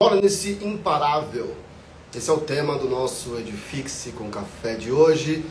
Bora 0.00 0.20
nesse 0.20 0.60
imparável. 0.62 1.56
Esse 2.14 2.30
é 2.30 2.32
o 2.32 2.38
tema 2.38 2.78
do 2.78 2.88
nosso 2.88 3.36
Edifique-se 3.36 4.12
com 4.12 4.30
Café 4.30 4.76
de 4.76 4.92
hoje. 4.92 5.44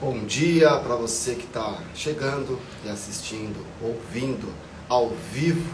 Bom 0.00 0.18
dia 0.24 0.70
para 0.78 0.96
você 0.96 1.36
que 1.36 1.44
está 1.44 1.78
chegando 1.94 2.58
e 2.84 2.88
assistindo, 2.88 3.64
ouvindo 3.80 4.52
ao 4.88 5.10
vivo. 5.32 5.72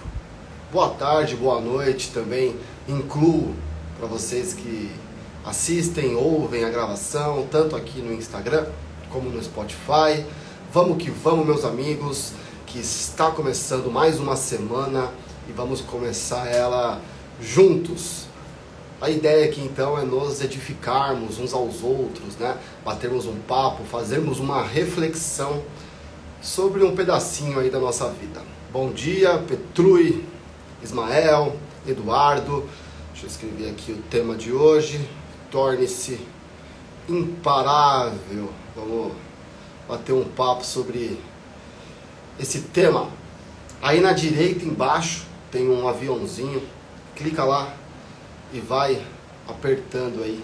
Boa 0.71 0.91
tarde, 0.91 1.37
boa 1.37 1.59
noite 1.59 2.11
também. 2.13 2.55
Incluo 2.87 3.55
para 3.99 4.07
vocês 4.07 4.53
que 4.53 4.91
assistem, 5.43 6.15
ouvem 6.15 6.65
a 6.65 6.69
gravação, 6.69 7.49
tanto 7.51 7.75
aqui 7.75 8.03
no 8.03 8.13
Instagram 8.13 8.67
como 9.09 9.31
no 9.31 9.43
Spotify. 9.43 10.23
Vamos 10.71 11.03
que 11.03 11.11
vamos, 11.11 11.47
meus 11.47 11.65
amigos, 11.65 12.35
que 12.67 12.79
está 12.79 13.31
começando 13.31 13.91
mais 13.91 14.21
uma 14.21 14.37
semana 14.37 15.11
e 15.49 15.53
vamos 15.53 15.81
começar 15.81 16.47
ela 16.47 17.01
juntos. 17.41 18.27
A 19.01 19.09
ideia 19.09 19.45
aqui 19.45 19.61
então 19.61 19.99
é 19.99 20.03
nos 20.03 20.41
edificarmos 20.43 21.39
uns 21.39 21.55
aos 21.55 21.83
outros, 21.83 22.37
né? 22.37 22.57
Batermos 22.85 23.27
um 23.27 23.39
papo, 23.41 23.85
fazermos 23.85 24.41
uma 24.41 24.63
reflexão 24.63 25.63
sobre 26.43 26.83
um 26.83 26.95
pedacinho 26.97 27.61
aí 27.61 27.71
da 27.71 27.79
nossa 27.79 28.09
vida. 28.11 28.43
Bom 28.73 28.91
dia, 28.91 29.39
Petrui, 29.39 30.25
Ismael, 30.83 31.57
Eduardo. 31.87 32.69
Deixa 33.13 33.27
eu 33.27 33.31
escrever 33.31 33.71
aqui 33.71 33.93
o 33.93 34.03
tema 34.11 34.35
de 34.35 34.53
hoje. 34.53 35.09
Torne-se 35.51 36.21
imparável. 37.09 38.51
Vamos 38.77 39.13
bater 39.89 40.13
um 40.13 40.25
papo 40.25 40.65
sobre 40.65 41.19
esse 42.39 42.61
tema. 42.61 43.09
Aí 43.81 44.01
na 44.01 44.13
direita 44.13 44.65
embaixo 44.65 45.25
tem 45.51 45.69
um 45.69 45.89
aviãozinho. 45.89 46.63
Clica 47.19 47.43
lá 47.43 47.75
e 48.53 48.61
vai 48.61 49.05
apertando 49.49 50.23
aí, 50.23 50.41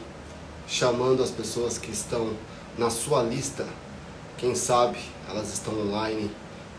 chamando 0.67 1.23
as 1.23 1.31
pessoas 1.31 1.79
que 1.79 1.93
estão 1.93 2.33
na 2.77 2.91
sua 2.91 3.23
lista. 3.23 3.65
Quem 4.37 4.57
sabe 4.57 4.99
elas 5.31 5.53
estão 5.53 5.73
online 5.73 6.29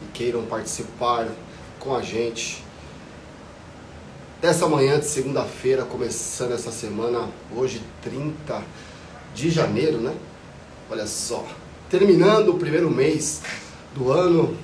e 0.02 0.06
queiram 0.14 0.44
participar 0.48 1.30
com 1.80 1.96
a 1.96 2.02
gente. 2.02 2.62
Dessa 4.42 4.68
manhã 4.68 5.00
de 5.00 5.06
segunda-feira, 5.06 5.86
começando 5.86 6.52
essa 6.52 6.74
semana, 6.74 7.30
hoje 7.56 7.82
30 8.02 8.62
de 9.34 9.50
janeiro, 9.50 10.00
né? 10.00 10.14
Olha 10.92 11.08
só, 11.08 11.48
terminando 11.90 12.50
o 12.50 12.60
primeiro 12.60 12.92
mês 12.92 13.42
do 13.94 14.12
ano, 14.12 14.58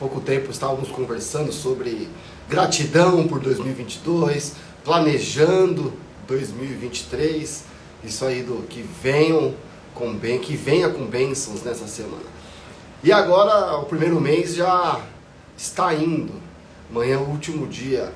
pouco 0.00 0.20
tempo 0.20 0.50
estávamos 0.50 0.88
conversando 0.88 1.52
sobre 1.52 2.08
gratidão 2.48 3.28
por 3.28 3.40
2022, 3.40 4.54
planejando 4.82 5.92
2023, 6.26 7.64
isso 8.02 8.24
aí 8.24 8.42
do 8.42 8.66
que 8.66 8.82
venham 9.02 9.54
com 9.94 10.14
bem, 10.14 10.38
que 10.38 10.56
venha 10.56 10.88
com 10.88 11.04
bênçãos 11.04 11.62
nessa 11.62 11.86
semana. 11.86 12.38
E 13.02 13.12
agora 13.12 13.76
o 13.76 13.84
primeiro 13.84 14.20
mês 14.20 14.54
já 14.54 15.00
está 15.56 15.94
indo. 15.94 16.32
Amanhã 16.90 17.14
é 17.14 17.18
o 17.18 17.28
último 17.28 17.66
dia. 17.66 18.12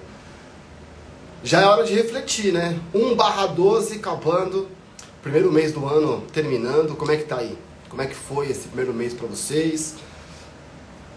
Já 1.44 1.60
é 1.60 1.66
hora 1.66 1.84
de 1.84 1.92
refletir, 1.92 2.52
né? 2.52 2.78
1 2.94 3.14
barra 3.14 3.46
12 3.46 3.96
acabando, 3.96 4.68
primeiro 5.22 5.52
mês 5.52 5.72
do 5.72 5.86
ano 5.86 6.22
terminando, 6.32 6.96
como 6.96 7.10
é 7.10 7.16
que 7.16 7.24
tá 7.24 7.38
aí? 7.38 7.58
Como 7.88 8.00
é 8.00 8.06
que 8.06 8.14
foi 8.14 8.48
esse 8.48 8.68
primeiro 8.68 8.94
mês 8.94 9.12
para 9.12 9.26
vocês? 9.26 9.96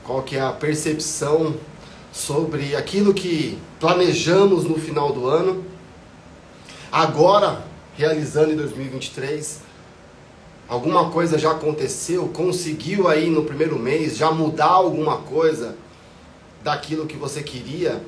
Qual 0.03 0.21
que 0.23 0.35
é 0.35 0.41
a 0.41 0.51
percepção 0.51 1.55
sobre 2.15 2.77
aquilo 2.77 3.13
que 3.13 3.59
planejamos 3.77 4.63
no 4.63 4.75
final 4.75 5.11
do 5.11 5.27
ano, 5.27 5.65
agora 6.89 7.65
realizando 7.97 8.53
em 8.53 8.55
2023. 8.55 9.59
Alguma 10.65 11.09
coisa 11.09 11.37
já 11.37 11.51
aconteceu? 11.51 12.29
Conseguiu 12.29 13.09
aí 13.09 13.29
no 13.29 13.43
primeiro 13.43 13.77
mês 13.77 14.15
já 14.15 14.31
mudar 14.31 14.67
alguma 14.67 15.17
coisa 15.17 15.75
daquilo 16.63 17.05
que 17.05 17.17
você 17.17 17.43
queria 17.43 18.01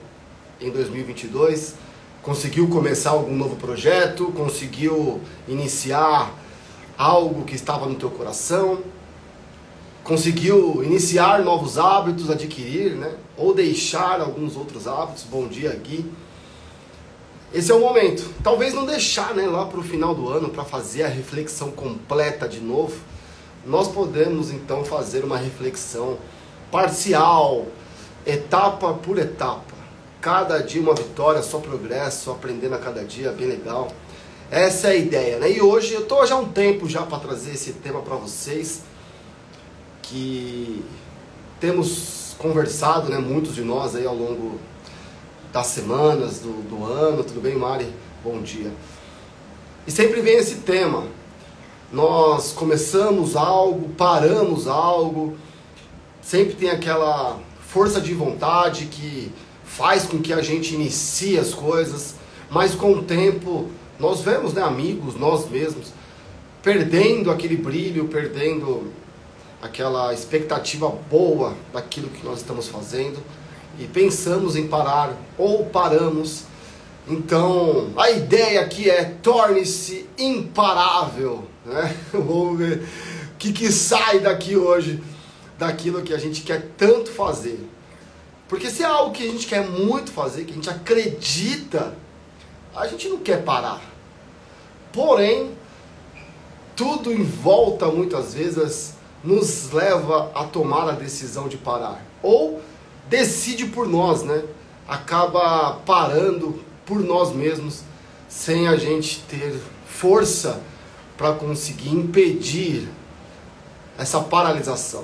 em 0.61 0.71
2022? 0.71 1.75
Conseguiu 2.23 2.69
começar 2.69 3.09
algum 3.09 3.35
novo 3.35 3.57
projeto? 3.57 4.31
Conseguiu 4.31 5.19
iniciar 5.49 6.33
algo 6.97 7.43
que 7.43 7.55
estava 7.55 7.85
no 7.85 7.95
teu 7.95 8.09
coração? 8.09 8.81
Conseguiu 10.07 10.81
iniciar 10.85 11.43
novos 11.43 11.77
hábitos, 11.77 12.29
adquirir, 12.31 12.95
né? 12.95 13.13
Ou 13.35 13.53
deixar 13.53 14.21
alguns 14.21 14.55
outros 14.55 14.87
hábitos. 14.87 15.25
Bom 15.25 15.47
dia, 15.47 15.69
Gui. 15.83 16.09
Esse 17.53 17.73
é 17.73 17.75
o 17.75 17.81
momento. 17.81 18.33
Talvez 18.41 18.73
não 18.73 18.85
deixar, 18.85 19.35
né, 19.35 19.45
lá 19.45 19.65
para 19.65 19.79
o 19.79 19.83
final 19.83 20.15
do 20.15 20.29
ano 20.29 20.47
para 20.47 20.63
fazer 20.63 21.03
a 21.03 21.09
reflexão 21.09 21.71
completa 21.71 22.47
de 22.47 22.61
novo. 22.61 22.95
Nós 23.65 23.89
podemos 23.89 24.49
então 24.49 24.85
fazer 24.85 25.25
uma 25.25 25.37
reflexão 25.37 26.17
parcial, 26.71 27.65
etapa 28.25 28.93
por 28.93 29.17
etapa. 29.17 29.75
Cada 30.21 30.59
dia 30.59 30.81
uma 30.81 30.95
vitória, 30.95 31.43
só 31.43 31.59
progresso, 31.59 32.31
aprendendo 32.31 32.75
a 32.75 32.79
cada 32.79 33.03
dia, 33.03 33.33
bem 33.33 33.47
legal. 33.47 33.89
Essa 34.49 34.87
é 34.87 34.91
a 34.91 34.95
ideia, 34.95 35.37
né? 35.37 35.51
E 35.51 35.61
hoje 35.61 35.93
eu 35.93 36.03
estou 36.03 36.25
já 36.25 36.35
há 36.35 36.37
um 36.37 36.47
tempo 36.47 36.87
já 36.87 37.03
para 37.03 37.19
trazer 37.19 37.51
esse 37.51 37.73
tema 37.73 38.01
para 38.01 38.15
vocês 38.15 38.83
que 40.09 40.83
temos 41.59 42.35
conversado, 42.37 43.09
né, 43.09 43.17
muitos 43.17 43.55
de 43.55 43.61
nós 43.61 43.95
aí 43.95 44.05
ao 44.05 44.15
longo 44.15 44.59
das 45.51 45.67
semanas, 45.67 46.39
do, 46.39 46.61
do 46.69 46.85
ano. 46.85 47.23
Tudo 47.23 47.41
bem, 47.41 47.55
Mari? 47.55 47.87
Bom 48.23 48.41
dia. 48.41 48.71
E 49.85 49.91
sempre 49.91 50.21
vem 50.21 50.37
esse 50.37 50.55
tema. 50.55 51.03
Nós 51.91 52.51
começamos 52.51 53.35
algo, 53.35 53.89
paramos 53.89 54.67
algo, 54.67 55.37
sempre 56.21 56.53
tem 56.55 56.69
aquela 56.69 57.39
força 57.61 58.01
de 58.01 58.13
vontade 58.13 58.85
que 58.85 59.31
faz 59.63 60.03
com 60.03 60.19
que 60.19 60.33
a 60.33 60.41
gente 60.41 60.75
inicie 60.75 61.39
as 61.39 61.53
coisas, 61.53 62.15
mas 62.49 62.75
com 62.75 62.91
o 62.93 63.03
tempo 63.03 63.69
nós 63.97 64.21
vemos, 64.21 64.53
né, 64.53 64.61
amigos, 64.61 65.15
nós 65.15 65.49
mesmos, 65.49 65.93
perdendo 66.61 67.31
aquele 67.31 67.55
brilho, 67.55 68.09
perdendo 68.09 68.91
aquela 69.61 70.13
expectativa 70.13 70.89
boa 70.89 71.55
daquilo 71.73 72.09
que 72.09 72.25
nós 72.25 72.39
estamos 72.39 72.67
fazendo 72.67 73.21
e 73.79 73.85
pensamos 73.85 74.55
em 74.55 74.67
parar 74.67 75.15
ou 75.37 75.65
paramos. 75.65 76.43
Então, 77.07 77.91
a 77.95 78.11
ideia 78.11 78.61
aqui 78.61 78.89
é 78.89 79.05
torne-se 79.05 80.09
imparável, 80.17 81.45
né? 81.65 81.95
Vamos 82.11 82.57
ver 82.57 82.83
o 83.33 83.37
que, 83.37 83.53
que 83.53 83.71
sai 83.71 84.19
daqui 84.19 84.55
hoje 84.55 85.01
daquilo 85.57 86.01
que 86.01 86.13
a 86.13 86.17
gente 86.17 86.41
quer 86.41 86.69
tanto 86.77 87.11
fazer. 87.11 87.59
Porque 88.47 88.69
se 88.69 88.83
é 88.83 88.85
algo 88.85 89.11
que 89.11 89.27
a 89.27 89.31
gente 89.31 89.47
quer 89.47 89.67
muito 89.67 90.11
fazer, 90.11 90.45
que 90.45 90.51
a 90.51 90.55
gente 90.55 90.69
acredita, 90.69 91.95
a 92.75 92.87
gente 92.87 93.09
não 93.09 93.17
quer 93.17 93.43
parar. 93.43 93.81
Porém, 94.93 95.51
tudo 96.75 97.11
em 97.11 97.23
volta 97.23 97.87
muitas 97.87 98.33
vezes 98.33 98.96
nos 99.23 99.71
leva 99.71 100.31
a 100.33 100.43
tomar 100.43 100.89
a 100.89 100.93
decisão 100.93 101.47
de 101.47 101.57
parar. 101.57 102.01
Ou 102.21 102.61
decide 103.09 103.65
por 103.65 103.87
nós, 103.87 104.23
né? 104.23 104.43
Acaba 104.87 105.79
parando 105.85 106.59
por 106.85 106.99
nós 106.99 107.33
mesmos, 107.33 107.81
sem 108.29 108.67
a 108.67 108.77
gente 108.77 109.21
ter 109.29 109.59
força 109.85 110.61
para 111.17 111.33
conseguir 111.33 111.89
impedir 111.89 112.87
essa 113.97 114.19
paralisação. 114.21 115.03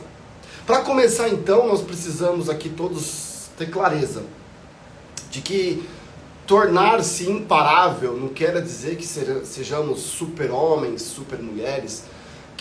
Para 0.66 0.82
começar 0.82 1.28
então, 1.30 1.68
nós 1.68 1.82
precisamos 1.82 2.50
aqui 2.50 2.70
todos 2.70 3.50
ter 3.58 3.70
clareza 3.70 4.24
de 5.30 5.42
que 5.42 5.88
tornar-se 6.46 7.30
imparável 7.30 8.16
não 8.18 8.30
quer 8.30 8.62
dizer 8.62 8.96
que 8.96 9.06
sejamos 9.06 10.00
super-homens, 10.02 11.02
super-mulheres, 11.02 12.04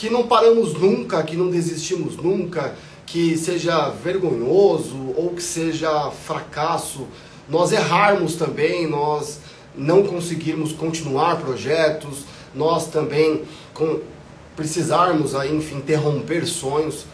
que 0.03 0.11
não 0.11 0.27
paramos 0.27 0.75
nunca, 0.75 1.23
que 1.23 1.37
não 1.37 1.49
desistimos 1.49 2.17
nunca, 2.17 2.75
que 3.07 3.39
seja 3.39 3.89
vergonhoso 3.89 4.97
ou 5.17 5.31
que 5.31 5.41
seja 5.41 6.11
fracasso, 6.11 7.07
nós 7.49 7.71
errarmos 7.71 8.35
também, 8.35 8.89
nós 8.89 9.39
não 9.77 10.03
conseguirmos 10.03 10.73
continuar 10.73 11.37
projetos, 11.37 12.25
nós 12.53 12.89
também 12.89 13.45
com, 13.73 14.01
precisarmos 14.57 15.37
aí, 15.37 15.55
enfim, 15.55 15.77
interromper 15.77 16.47
sonhos. 16.49 17.07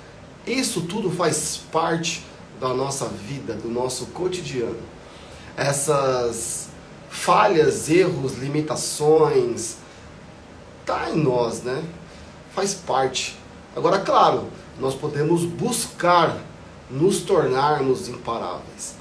Isso 0.47 0.81
tudo 0.81 1.11
faz 1.11 1.61
parte 1.71 2.25
da 2.59 2.73
nossa 2.73 3.07
vida, 3.07 3.53
do 3.53 3.69
nosso 3.69 4.07
cotidiano. 4.07 4.81
Essas 5.59 6.71
falhas, 7.11 7.91
erros, 7.91 8.39
limitações, 8.39 9.77
tá 10.87 11.11
em 11.11 11.19
nós, 11.23 11.63
né? 11.63 11.85
Faz 12.59 12.75
parte. 12.75 13.39
Agora, 13.77 14.01
claro, 14.01 14.49
nós 14.81 14.93
podemos 14.93 15.45
buscar 15.45 16.37
nos 16.91 17.21
tornarmos 17.21 18.09
imparáveis. 18.09 18.97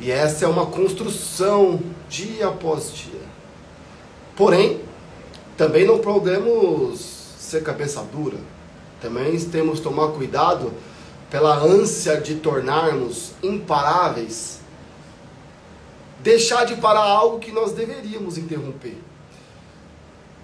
E 0.00 0.10
essa 0.10 0.46
é 0.46 0.48
uma 0.48 0.64
construção 0.64 1.80
dia 2.08 2.48
após 2.48 2.94
dia. 2.94 3.20
Porém, 4.34 4.80
também 5.54 5.86
não 5.86 5.98
podemos 5.98 6.98
ser 7.38 7.62
cabeça 7.62 8.02
dura. 8.10 8.38
Também 9.02 9.38
temos 9.38 9.78
que 9.78 9.84
tomar 9.84 10.08
cuidado 10.12 10.72
pela 11.30 11.54
ânsia 11.54 12.18
de 12.18 12.36
tornarmos 12.36 13.32
imparáveis, 13.42 14.60
deixar 16.20 16.64
de 16.64 16.76
parar 16.76 17.04
algo 17.04 17.38
que 17.38 17.52
nós 17.52 17.72
deveríamos 17.72 18.38
interromper. 18.38 18.96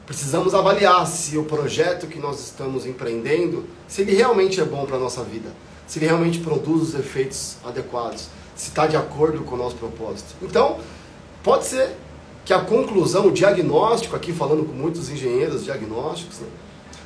Precisamos 0.09 0.55
avaliar 0.55 1.07
se 1.07 1.37
o 1.37 1.45
projeto 1.45 2.07
que 2.07 2.19
nós 2.19 2.41
estamos 2.41 2.87
empreendendo, 2.87 3.67
se 3.87 4.01
ele 4.01 4.15
realmente 4.15 4.59
é 4.59 4.65
bom 4.65 4.87
para 4.87 4.97
a 4.97 4.99
nossa 4.99 5.23
vida, 5.23 5.51
se 5.87 5.99
ele 5.99 6.07
realmente 6.07 6.39
produz 6.41 6.81
os 6.81 6.95
efeitos 6.95 7.59
adequados, 7.63 8.31
se 8.57 8.71
está 8.71 8.87
de 8.87 8.97
acordo 8.97 9.45
com 9.45 9.55
o 9.55 9.59
nosso 9.59 9.77
propósito. 9.77 10.35
Então, 10.41 10.79
pode 11.43 11.67
ser 11.67 11.91
que 12.43 12.55
a 12.55 12.61
conclusão, 12.61 13.27
o 13.27 13.31
diagnóstico, 13.31 14.17
aqui 14.17 14.33
falando 14.33 14.65
com 14.65 14.73
muitos 14.73 15.11
engenheiros 15.11 15.65
diagnósticos, 15.65 16.39
né, 16.39 16.49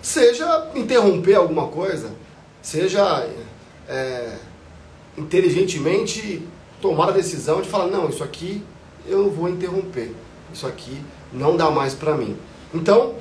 seja 0.01 0.71
interromper 0.77 1.35
alguma 1.35 1.67
coisa, 1.67 2.13
seja 2.63 3.29
é, 3.89 4.37
inteligentemente 5.19 6.41
tomar 6.81 7.09
a 7.09 7.13
decisão 7.13 7.61
de 7.61 7.69
falar: 7.69 7.89
não, 7.89 8.09
isso 8.09 8.23
aqui 8.23 8.63
eu 9.09 9.29
vou 9.29 9.49
interromper, 9.49 10.15
isso 10.55 10.69
aqui 10.69 11.03
não 11.33 11.57
dá 11.57 11.69
mais 11.69 11.95
para 11.95 12.17
mim. 12.17 12.37
Então, 12.75 13.15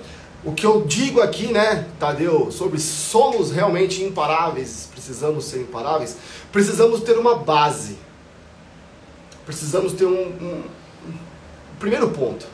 o 0.44 0.54
que 0.54 0.66
eu 0.66 0.84
digo 0.86 1.22
aqui, 1.22 1.48
né, 1.48 1.88
Tadeu, 2.00 2.52
sobre 2.52 2.80
somos 2.80 3.52
realmente 3.52 4.04
imparáveis, 4.04 4.90
precisamos 4.92 5.46
ser 5.46 5.62
imparáveis, 5.62 6.18
precisamos 6.52 7.02
ter 7.02 7.18
uma 7.18 7.36
base. 7.36 7.98
Precisamos 9.46 9.94
ter 9.94 10.06
um, 10.06 10.14
um 10.14 10.64
Primeiro 11.82 12.12
ponto. 12.12 12.46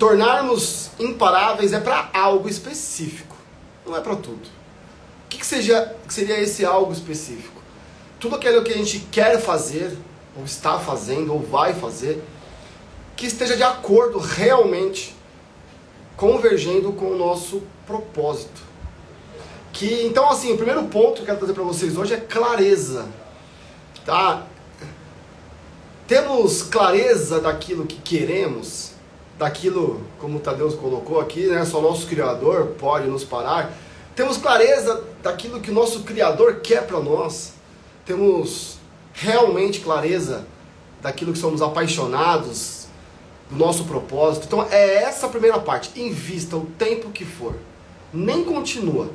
Tornarmos 0.00 0.90
imparáveis 0.98 1.72
é 1.72 1.78
para 1.78 2.10
algo 2.12 2.48
específico, 2.48 3.36
não 3.86 3.96
é 3.96 4.00
para 4.00 4.16
tudo. 4.16 4.48
O 5.24 5.28
que, 5.28 5.38
que, 5.38 5.46
seja, 5.46 5.94
que 6.04 6.12
seria 6.12 6.40
esse 6.40 6.64
algo 6.64 6.92
específico? 6.92 7.62
Tudo 8.18 8.34
aquilo 8.34 8.64
que 8.64 8.72
a 8.72 8.76
gente 8.76 8.98
quer 9.12 9.40
fazer, 9.40 9.96
ou 10.36 10.44
está 10.44 10.76
fazendo, 10.80 11.32
ou 11.32 11.38
vai 11.38 11.72
fazer, 11.72 12.20
que 13.14 13.26
esteja 13.26 13.56
de 13.56 13.62
acordo 13.62 14.18
realmente, 14.18 15.14
convergendo 16.18 16.92
com 16.92 17.12
o 17.12 17.16
nosso 17.16 17.62
propósito. 17.86 18.60
Que, 19.72 20.04
então, 20.04 20.28
assim, 20.28 20.52
o 20.52 20.56
primeiro 20.56 20.84
ponto 20.84 21.14
que 21.14 21.20
eu 21.22 21.26
quero 21.26 21.38
trazer 21.38 21.54
para 21.54 21.62
vocês 21.62 21.96
hoje 21.96 22.12
é 22.12 22.18
clareza. 22.18 23.06
Tá? 24.04 24.46
temos 26.08 26.62
clareza 26.62 27.38
daquilo 27.38 27.84
que 27.84 27.96
queremos, 27.96 28.92
daquilo, 29.38 30.00
como 30.18 30.40
Tadeu 30.40 30.72
colocou 30.72 31.20
aqui, 31.20 31.46
né, 31.46 31.66
só 31.66 31.82
nosso 31.82 32.06
Criador 32.06 32.68
pode 32.78 33.06
nos 33.06 33.24
parar. 33.24 33.70
Temos 34.16 34.38
clareza 34.38 35.04
daquilo 35.22 35.60
que 35.60 35.70
o 35.70 35.74
nosso 35.74 36.00
Criador 36.04 36.60
quer 36.60 36.86
para 36.86 36.98
nós. 36.98 37.52
Temos 38.06 38.78
realmente 39.12 39.80
clareza 39.80 40.46
daquilo 41.02 41.34
que 41.34 41.38
somos 41.38 41.60
apaixonados, 41.60 42.77
do 42.77 42.77
nosso 43.50 43.84
propósito. 43.84 44.46
Então 44.46 44.66
é 44.70 45.02
essa 45.02 45.26
a 45.26 45.30
primeira 45.30 45.58
parte. 45.58 46.00
Invista 46.00 46.56
o 46.56 46.66
tempo 46.78 47.10
que 47.10 47.24
for. 47.24 47.54
Nem 48.12 48.44
continua. 48.44 49.10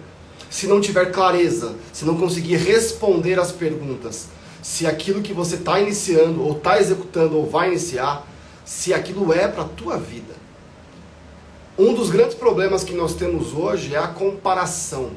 Se 0.50 0.68
não 0.68 0.80
tiver 0.80 1.12
clareza, 1.12 1.76
se 1.92 2.06
não 2.06 2.18
conseguir 2.18 2.58
responder 2.58 3.40
as 3.40 3.52
perguntas 3.52 4.28
se 4.64 4.88
aquilo 4.88 5.22
que 5.22 5.34
você 5.34 5.56
está 5.56 5.80
iniciando, 5.82 6.42
ou 6.42 6.54
está 6.54 6.80
executando, 6.80 7.38
ou 7.38 7.46
vai 7.46 7.68
iniciar, 7.68 8.26
se 8.64 8.94
aquilo 8.94 9.34
é 9.34 9.46
para 9.46 9.64
a 9.64 9.68
tua 9.68 9.98
vida. 9.98 10.34
Um 11.78 11.94
dos 11.94 12.10
grandes 12.10 12.34
problemas 12.34 12.84
que 12.84 12.94
nós 12.94 13.14
temos 13.14 13.54
hoje 13.54 13.94
é 13.94 13.98
a 13.98 14.08
comparação. 14.08 15.12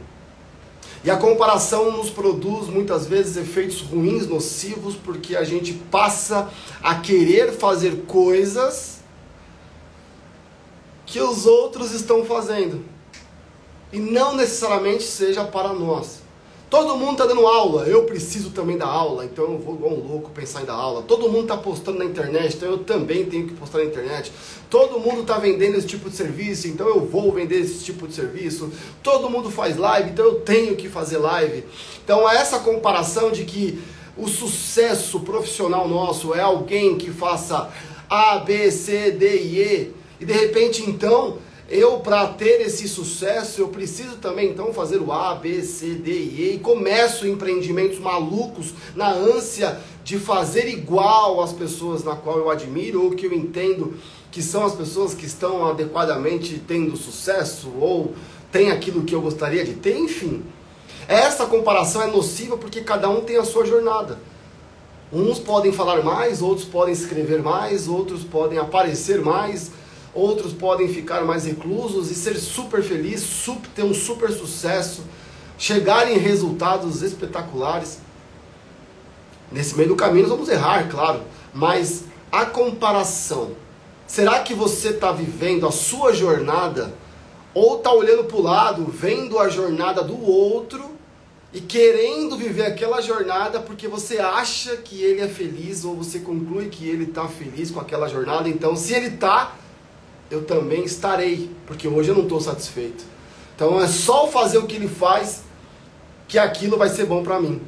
E 1.04 1.10
a 1.10 1.16
comparação 1.16 1.92
nos 1.92 2.10
produz 2.10 2.66
muitas 2.66 3.06
vezes 3.06 3.36
efeitos 3.36 3.80
ruins, 3.82 4.26
nocivos, 4.26 4.96
porque 4.96 5.36
a 5.36 5.44
gente 5.44 5.74
passa 5.74 6.48
a 6.82 6.96
querer 6.96 7.52
fazer 7.52 8.04
coisas 8.08 8.98
que 11.06 11.20
os 11.20 11.46
outros 11.46 11.92
estão 11.92 12.24
fazendo. 12.24 12.84
E 13.92 13.98
não 13.98 14.34
necessariamente 14.34 15.04
seja 15.04 15.44
para 15.44 15.72
nós. 15.72 16.26
Todo 16.68 16.96
mundo 16.96 17.12
está 17.12 17.26
dando 17.26 17.46
aula, 17.46 17.86
eu 17.86 18.02
preciso 18.02 18.50
também 18.50 18.76
dar 18.76 18.88
aula, 18.88 19.24
então 19.24 19.44
eu 19.44 19.58
vou 19.58 19.76
igual 19.76 19.92
um 19.92 20.04
louco 20.04 20.30
pensar 20.30 20.62
em 20.62 20.64
dar 20.64 20.74
aula. 20.74 21.00
Todo 21.02 21.28
mundo 21.28 21.42
está 21.42 21.56
postando 21.56 21.98
na 21.98 22.04
internet, 22.04 22.56
então 22.56 22.68
eu 22.68 22.78
também 22.78 23.24
tenho 23.24 23.46
que 23.46 23.54
postar 23.54 23.78
na 23.78 23.84
internet. 23.84 24.32
Todo 24.68 24.98
mundo 24.98 25.20
está 25.20 25.38
vendendo 25.38 25.76
esse 25.76 25.86
tipo 25.86 26.10
de 26.10 26.16
serviço, 26.16 26.66
então 26.66 26.88
eu 26.88 27.06
vou 27.06 27.30
vender 27.30 27.60
esse 27.60 27.84
tipo 27.84 28.08
de 28.08 28.14
serviço. 28.14 28.72
Todo 29.00 29.30
mundo 29.30 29.48
faz 29.48 29.76
live, 29.76 30.10
então 30.10 30.24
eu 30.24 30.40
tenho 30.40 30.74
que 30.74 30.88
fazer 30.88 31.18
live. 31.18 31.64
Então 32.04 32.28
essa 32.28 32.58
comparação 32.58 33.30
de 33.30 33.44
que 33.44 33.80
o 34.16 34.26
sucesso 34.26 35.20
profissional 35.20 35.86
nosso 35.86 36.34
é 36.34 36.40
alguém 36.40 36.98
que 36.98 37.12
faça 37.12 37.70
A, 38.10 38.38
B, 38.38 38.72
C, 38.72 39.12
D 39.12 39.40
e 39.40 39.60
E, 39.60 39.94
e 40.20 40.24
de 40.24 40.32
repente 40.32 40.82
então 40.88 41.38
eu, 41.68 41.98
para 41.98 42.28
ter 42.28 42.60
esse 42.60 42.88
sucesso, 42.88 43.60
eu 43.60 43.68
preciso 43.68 44.16
também 44.18 44.50
então 44.50 44.72
fazer 44.72 44.98
o 44.98 45.10
A, 45.10 45.34
B, 45.34 45.62
C, 45.62 45.94
D 45.94 46.12
e 46.12 46.40
E 46.40 46.54
e 46.54 46.58
começo 46.60 47.26
empreendimentos 47.26 47.98
malucos 47.98 48.72
na 48.94 49.10
ânsia 49.10 49.80
de 50.04 50.16
fazer 50.16 50.68
igual 50.68 51.42
às 51.42 51.52
pessoas 51.52 52.04
na 52.04 52.14
qual 52.14 52.38
eu 52.38 52.50
admiro 52.50 53.02
ou 53.02 53.10
que 53.10 53.26
eu 53.26 53.32
entendo 53.32 53.96
que 54.30 54.40
são 54.40 54.64
as 54.64 54.76
pessoas 54.76 55.12
que 55.12 55.26
estão 55.26 55.66
adequadamente 55.66 56.62
tendo 56.68 56.96
sucesso 56.96 57.68
ou 57.80 58.14
têm 58.52 58.70
aquilo 58.70 59.02
que 59.02 59.14
eu 59.14 59.20
gostaria 59.20 59.64
de 59.64 59.74
ter, 59.74 59.98
enfim. 59.98 60.44
Essa 61.08 61.46
comparação 61.46 62.02
é 62.02 62.06
nociva 62.06 62.56
porque 62.56 62.80
cada 62.80 63.08
um 63.08 63.22
tem 63.22 63.38
a 63.38 63.44
sua 63.44 63.66
jornada. 63.66 64.18
Uns 65.12 65.40
podem 65.40 65.72
falar 65.72 66.02
mais, 66.04 66.42
outros 66.42 66.66
podem 66.66 66.92
escrever 66.92 67.42
mais, 67.42 67.88
outros 67.88 68.22
podem 68.22 68.58
aparecer 68.58 69.20
mais, 69.20 69.72
outros 70.16 70.52
podem 70.52 70.88
ficar 70.88 71.24
mais 71.24 71.44
reclusos 71.44 72.10
e 72.10 72.14
ser 72.14 72.36
super 72.36 72.82
feliz, 72.82 73.20
super, 73.20 73.68
ter 73.70 73.82
um 73.82 73.94
super 73.94 74.32
sucesso, 74.32 75.04
chegar 75.58 76.10
em 76.10 76.18
resultados 76.18 77.02
espetaculares. 77.02 77.98
Nesse 79.52 79.76
meio 79.76 79.90
do 79.90 79.96
caminho 79.96 80.26
nós 80.26 80.32
vamos 80.32 80.48
errar, 80.48 80.88
claro, 80.88 81.22
mas 81.52 82.04
a 82.32 82.46
comparação. 82.46 83.52
Será 84.06 84.40
que 84.40 84.54
você 84.54 84.90
está 84.90 85.12
vivendo 85.12 85.66
a 85.66 85.72
sua 85.72 86.12
jornada 86.12 86.94
ou 87.52 87.78
está 87.78 87.92
olhando 87.92 88.24
para 88.24 88.36
o 88.36 88.42
lado, 88.42 88.84
vendo 88.86 89.38
a 89.38 89.48
jornada 89.48 90.02
do 90.02 90.20
outro 90.22 90.96
e 91.52 91.60
querendo 91.60 92.36
viver 92.36 92.66
aquela 92.66 93.00
jornada 93.00 93.60
porque 93.60 93.88
você 93.88 94.18
acha 94.18 94.76
que 94.76 95.02
ele 95.02 95.20
é 95.20 95.28
feliz 95.28 95.84
ou 95.84 95.96
você 95.96 96.18
conclui 96.18 96.68
que 96.68 96.86
ele 96.88 97.04
está 97.04 97.26
feliz 97.26 97.70
com 97.70 97.80
aquela 97.80 98.08
jornada? 98.08 98.48
Então, 98.48 98.76
se 98.76 98.92
ele 98.92 99.06
está, 99.06 99.56
eu 100.30 100.44
também 100.44 100.84
estarei, 100.84 101.50
porque 101.66 101.86
hoje 101.86 102.10
eu 102.10 102.14
não 102.14 102.24
estou 102.24 102.40
satisfeito. 102.40 103.04
Então 103.54 103.80
é 103.80 103.86
só 103.86 104.26
fazer 104.26 104.58
o 104.58 104.66
que 104.66 104.76
ele 104.76 104.88
faz 104.88 105.42
que 106.28 106.38
aquilo 106.38 106.76
vai 106.76 106.88
ser 106.88 107.06
bom 107.06 107.22
para 107.22 107.40
mim. 107.40 107.60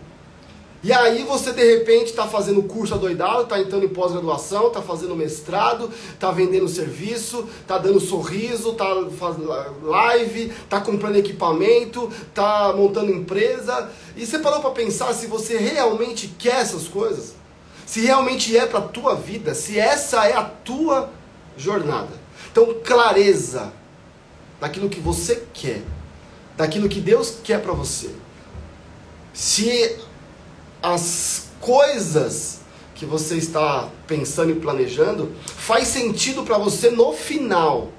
E 0.80 0.92
aí 0.92 1.24
você 1.24 1.52
de 1.52 1.76
repente 1.76 2.06
está 2.10 2.26
fazendo 2.28 2.62
curso 2.62 2.94
adoidado, 2.94 3.42
está 3.42 3.58
entrando 3.58 3.84
em 3.84 3.88
pós-graduação, 3.88 4.68
está 4.68 4.80
fazendo 4.80 5.16
mestrado, 5.16 5.90
está 6.12 6.30
vendendo 6.30 6.68
serviço, 6.68 7.48
está 7.60 7.78
dando 7.78 7.98
sorriso, 7.98 8.70
está 8.70 8.86
fazendo 9.18 9.48
live, 9.82 10.52
está 10.62 10.80
comprando 10.80 11.16
equipamento, 11.16 12.08
está 12.28 12.72
montando 12.76 13.10
empresa. 13.10 13.90
E 14.16 14.24
você 14.24 14.38
parou 14.38 14.60
para 14.60 14.70
pensar 14.70 15.12
se 15.14 15.26
você 15.26 15.58
realmente 15.58 16.28
quer 16.38 16.60
essas 16.60 16.86
coisas? 16.86 17.34
Se 17.84 18.00
realmente 18.00 18.56
é 18.56 18.64
para 18.64 18.78
a 18.78 18.82
tua 18.82 19.16
vida, 19.16 19.54
se 19.54 19.80
essa 19.80 20.26
é 20.26 20.34
a 20.34 20.44
tua 20.44 21.10
jornada. 21.56 22.27
Então, 22.50 22.76
clareza 22.84 23.72
daquilo 24.60 24.88
que 24.88 25.00
você 25.00 25.44
quer, 25.52 25.82
daquilo 26.56 26.88
que 26.88 27.00
Deus 27.00 27.38
quer 27.42 27.62
para 27.62 27.72
você. 27.72 28.10
Se 29.32 29.96
as 30.82 31.48
coisas 31.60 32.60
que 32.94 33.06
você 33.06 33.36
está 33.36 33.88
pensando 34.08 34.50
e 34.50 34.56
planejando 34.56 35.32
faz 35.46 35.86
sentido 35.88 36.42
para 36.42 36.58
você 36.58 36.90
no 36.90 37.12
final. 37.12 37.92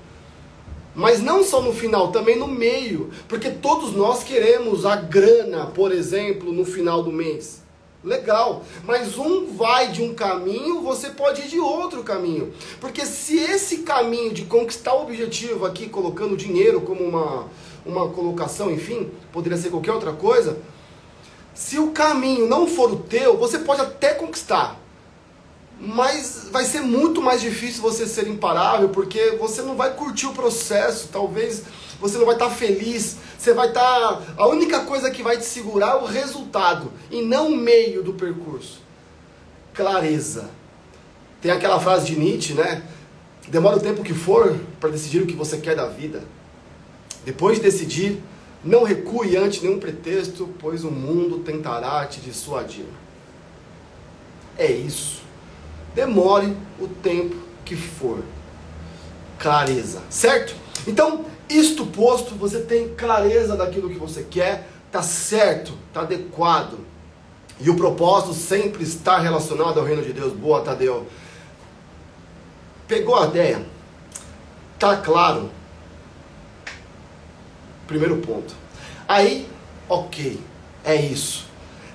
Mas 0.94 1.22
não 1.22 1.44
só 1.44 1.62
no 1.62 1.72
final, 1.72 2.12
também 2.12 2.38
no 2.38 2.48
meio, 2.48 3.10
porque 3.28 3.50
todos 3.50 3.96
nós 3.96 4.24
queremos 4.24 4.86
a 4.86 4.98
grana, 4.98 5.68
por 5.68 5.94
exemplo, 5.94 6.52
no 6.52 6.66
final 6.66 7.02
do 7.02 7.12
mês. 7.12 7.59
Legal, 8.02 8.64
mas 8.86 9.18
um 9.18 9.54
vai 9.58 9.90
de 9.90 10.02
um 10.02 10.14
caminho, 10.14 10.82
você 10.82 11.10
pode 11.10 11.42
ir 11.42 11.48
de 11.50 11.60
outro 11.60 12.02
caminho. 12.02 12.54
Porque 12.80 13.06
se 13.06 13.38
esse 13.38 13.80
caminho 13.80 14.34
de 14.34 14.46
conquistar 14.46 14.94
o 14.94 15.02
objetivo 15.02 15.66
aqui, 15.66 15.90
colocando 15.90 16.38
dinheiro 16.38 16.80
como 16.80 17.04
uma, 17.04 17.48
uma 17.86 18.08
colocação, 18.08 18.72
enfim, 18.72 19.12
poderia 19.34 19.58
ser 19.58 19.70
qualquer 19.70 19.92
outra 19.92 20.14
coisa, 20.14 20.58
se 21.54 21.78
o 21.78 21.92
caminho 21.92 22.48
não 22.48 22.68
for 22.68 22.90
o 22.94 22.96
teu, 22.96 23.38
você 23.38 23.60
pode 23.60 23.82
até 23.82 24.14
conquistar. 24.14 24.80
mas 25.80 26.50
vai 26.52 26.66
ser 26.66 26.82
muito 26.82 27.22
mais 27.22 27.40
difícil 27.42 27.82
você 27.82 28.06
ser 28.06 28.28
imparável, 28.28 28.90
porque 28.90 29.38
você 29.40 29.62
não 29.62 29.76
vai 29.76 29.94
curtir 29.94 30.28
o 30.28 30.34
processo, 30.34 31.08
talvez 31.12 31.64
você 32.00 32.18
não 32.18 32.26
vai 32.26 32.36
estar 32.36 32.50
feliz, 32.50 33.18
você 33.38 33.54
vai 33.54 33.68
estar. 33.68 34.24
A 34.38 34.48
única 34.48 34.82
coisa 34.82 35.12
que 35.12 35.22
vai 35.22 35.38
te 35.38 35.46
segurar 35.46 35.92
é 35.92 35.96
o 35.96 36.06
resultado 36.06 36.92
e 37.12 37.22
não 37.22 37.50
o 37.50 37.56
meio 37.56 38.04
do 38.04 38.14
percurso. 38.14 38.80
Clareza. 39.74 40.50
Tem 41.42 41.52
aquela 41.52 41.80
frase 41.80 42.06
de 42.06 42.20
Nietzsche, 42.20 42.54
né? 42.54 42.84
Demora 43.48 43.78
o 43.78 43.80
tempo 43.80 44.04
que 44.04 44.14
for 44.14 44.60
para 44.80 44.90
decidir 44.90 45.22
o 45.22 45.26
que 45.26 45.36
você 45.36 45.58
quer 45.58 45.76
da 45.76 45.88
vida. 45.88 46.24
Depois 47.26 47.58
de 47.58 47.64
decidir, 47.64 48.22
não 48.64 48.84
recue 48.84 49.38
ante 49.38 49.64
nenhum 49.64 49.80
pretexto, 49.80 50.50
pois 50.60 50.84
o 50.84 50.92
mundo 50.92 51.40
tentará 51.40 52.06
te 52.06 52.20
dissuadir. 52.20 52.86
É 54.58 54.70
isso. 54.70 55.22
Demore 55.96 56.56
o 56.80 56.88
tempo 56.88 57.36
que 57.64 57.76
for. 57.76 58.20
Clareza, 59.38 60.02
certo? 60.10 60.54
Então, 60.86 61.26
isto 61.50 61.86
posto, 61.86 62.36
você 62.36 62.62
tem 62.62 62.94
clareza 62.96 63.56
daquilo 63.56 63.90
que 63.90 63.98
você 63.98 64.24
quer, 64.24 64.70
tá 64.92 65.02
certo, 65.02 65.74
tá 65.94 66.02
adequado. 66.02 66.80
E 67.60 67.70
o 67.70 67.76
propósito 67.76 68.34
sempre 68.34 68.84
está 68.84 69.18
relacionado 69.18 69.80
ao 69.80 69.86
reino 69.86 70.02
de 70.02 70.14
Deus. 70.14 70.32
Boa, 70.32 70.62
Tadeu. 70.62 71.08
Pegou 72.88 73.16
a 73.16 73.28
ideia? 73.28 73.66
Tá 74.78 74.96
claro? 74.96 75.50
Primeiro 77.86 78.18
ponto. 78.18 78.54
Aí, 79.08 79.50
ok, 79.90 80.40
é 80.84 80.96
isso. 80.96 81.48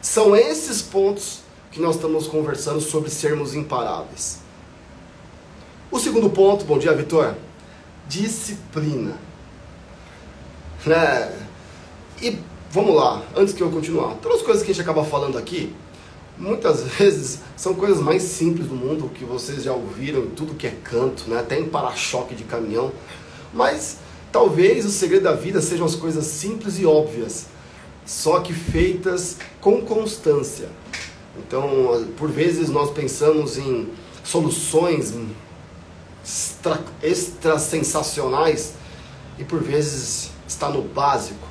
São 0.03 0.37
esses 0.37 0.83
pontos 0.83 1.41
que 1.71 1.81
nós 1.81 1.97
estamos 1.97 2.27
conversando 2.27 2.81
sobre 2.81 3.09
sermos 3.09 3.55
imparáveis. 3.55 4.41
O 5.91 5.99
segundo 5.99 6.29
ponto, 6.29 6.65
bom 6.65 6.79
dia, 6.79 6.93
Vitor. 6.93 7.35
Disciplina. 8.07 9.17
Né? 10.87 11.47
E 12.21 12.39
vamos 12.71 12.95
lá, 12.95 13.23
antes 13.37 13.55
que 13.55 13.63
eu 13.63 13.71
continuar. 13.71 14.15
Todas 14.17 14.39
as 14.39 14.45
coisas 14.45 14.63
que 14.63 14.71
a 14.71 14.75
gente 14.75 14.83
acaba 14.83 15.05
falando 15.05 15.39
aqui, 15.39 15.75
muitas 16.39 16.83
vezes 16.99 17.41
são 17.57 17.75
coisas 17.75 18.01
mais 18.01 18.23
simples 18.23 18.69
do 18.69 18.75
mundo 18.75 19.11
que 19.15 19.25
vocês 19.25 19.63
já 19.63 19.73
ouviram 19.73 20.27
tudo 20.31 20.55
que 20.55 20.67
é 20.67 20.75
canto, 20.83 21.29
né? 21.29 21.41
até 21.41 21.59
em 21.59 21.69
para-choque 21.69 22.35
de 22.35 22.45
caminhão. 22.45 22.93
Mas 23.53 23.99
Talvez 24.35 24.85
o 24.85 24.91
segredo 24.91 25.23
da 25.23 25.33
vida 25.33 25.63
sejam 25.63 25.87
as 25.87 25.95
coisas 25.95 26.27
simples 26.27 26.77
e 26.81 26.85
óbvias, 26.85 27.47
só 28.05 28.41
que 28.41 28.53
feitas 28.53 29.37
com 29.61 29.81
constância. 29.83 30.69
Então, 31.39 32.05
por 32.17 32.33
vezes 32.33 32.69
nós 32.69 32.91
pensamos 32.91 33.57
em 33.57 33.89
soluções 34.25 35.15
extra, 36.25 36.81
extra 37.01 37.61
sensacionais 37.61 38.73
e 39.39 39.45
por 39.45 39.63
vezes 39.63 40.33
está 40.47 40.69
no 40.69 40.83
básico. 40.83 41.47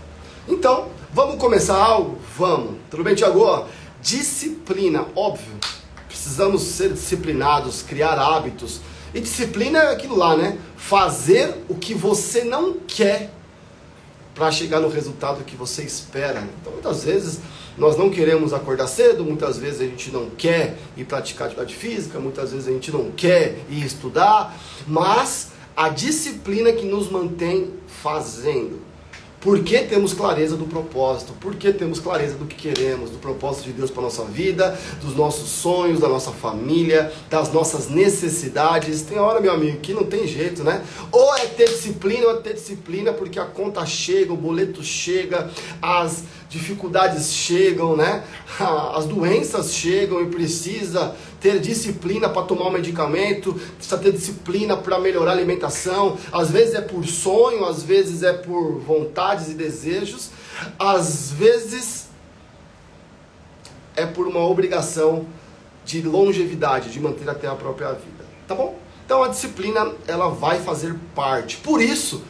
Então, 0.48 0.90
vamos 1.14 1.38
começar 1.38 1.78
algo? 1.78 2.18
Vamos. 2.38 2.76
Tudo 2.90 3.04
bem, 3.04 3.16
Tiago? 3.16 3.66
Disciplina, 4.02 5.06
óbvio. 5.16 5.54
Precisamos 6.08 6.62
ser 6.62 6.94
disciplinados, 6.94 7.82
criar 7.82 8.20
hábitos 8.20 8.82
e 9.14 9.22
disciplina 9.22 9.78
é 9.78 9.92
aquilo 9.92 10.18
lá, 10.18 10.36
né? 10.36 10.58
Fazer 10.76 11.64
o 11.70 11.76
que 11.76 11.94
você 11.94 12.44
não 12.44 12.74
quer 12.74 13.30
para 14.34 14.50
chegar 14.50 14.80
no 14.80 14.90
resultado 14.90 15.44
que 15.44 15.56
você 15.56 15.84
espera. 15.84 16.44
Então, 16.60 16.74
muitas 16.74 17.04
vezes 17.04 17.40
nós 17.78 17.96
não 17.96 18.10
queremos 18.10 18.54
acordar 18.54 18.88
cedo, 18.88 19.24
muitas 19.24 19.58
vezes 19.60 19.82
a 19.82 19.84
gente 19.84 20.12
não 20.12 20.32
quer 20.32 20.78
ir 20.98 21.06
praticar 21.06 21.46
atividade 21.46 21.76
física, 21.76 22.20
muitas 22.20 22.52
vezes 22.52 22.68
a 22.68 22.72
gente 22.72 22.92
não 22.92 23.12
quer 23.12 23.60
ir 23.70 23.86
estudar, 23.86 24.58
mas 24.88 25.52
a 25.76 25.90
disciplina 25.90 26.72
que 26.72 26.86
nos 26.86 27.10
mantém 27.10 27.74
fazendo. 27.88 28.82
Porque 29.44 29.80
temos 29.80 30.14
clareza 30.14 30.56
do 30.56 30.66
propósito, 30.66 31.34
porque 31.42 31.74
temos 31.74 32.00
clareza 32.00 32.36
do 32.36 32.46
que 32.46 32.56
queremos, 32.56 33.10
do 33.10 33.18
propósito 33.18 33.66
de 33.66 33.74
Deus 33.74 33.92
para 33.92 34.04
nossa 34.04 34.24
vida, 34.24 34.80
dos 35.02 35.18
nossos 35.18 35.50
sonhos, 35.50 36.00
da 36.00 36.08
nossa 36.08 36.32
família, 36.32 37.12
das 37.30 37.52
nossas 37.52 37.90
necessidades. 37.90 39.02
Tem 39.02 39.20
hora, 39.20 39.42
meu 39.42 39.52
amigo, 39.52 39.80
que 39.80 39.94
não 39.94 40.06
tem 40.06 40.26
jeito, 40.26 40.64
né? 40.64 40.82
Ou 41.12 41.36
é 41.36 41.46
ter 41.46 41.68
disciplina, 41.68 42.28
ou 42.28 42.38
é 42.38 42.42
ter 42.42 42.54
disciplina 42.54 43.12
porque 43.12 43.38
a 43.38 43.44
conta 43.44 43.86
chega, 43.86 44.32
o 44.32 44.38
boleto 44.38 44.82
chega, 44.82 45.52
as 45.82 46.24
dificuldades 46.54 47.34
chegam, 47.34 47.98
né? 47.98 48.24
As 48.96 49.06
doenças 49.06 49.74
chegam 49.74 50.22
e 50.22 50.28
precisa 50.28 51.16
ter 51.42 51.60
disciplina 51.60 52.30
para 52.30 52.44
tomar 52.44 52.68
um 52.68 52.72
medicamento, 52.72 53.54
precisa 53.76 53.98
ter 53.98 54.12
disciplina 54.12 54.78
para 54.78 55.00
melhorar 55.00 55.32
a 55.32 55.34
alimentação. 55.34 56.16
Às 56.32 56.52
vezes 56.52 56.76
é 56.76 56.82
por 56.82 57.06
sonho, 57.06 57.66
às 57.66 57.82
vezes 57.82 58.22
é 58.22 58.32
por 58.32 58.80
vontades 58.80 59.50
e 59.50 59.56
desejos, 59.56 60.30
às 60.78 61.32
vezes 61.32 62.08
é 63.96 64.06
por 64.06 64.28
uma 64.28 64.46
obrigação 64.46 65.26
de 65.84 66.02
longevidade, 66.02 66.92
de 66.92 67.00
manter 67.00 67.28
até 67.28 67.48
a 67.48 67.56
própria 67.56 67.92
vida. 67.94 68.24
Tá 68.48 68.54
bom? 68.54 68.78
Então 69.06 69.24
a 69.24 69.28
disciplina 69.28 69.92
ela 70.08 70.30
vai 70.30 70.60
fazer 70.60 70.96
parte. 71.16 71.58
Por 71.58 71.82
isso 71.82 72.24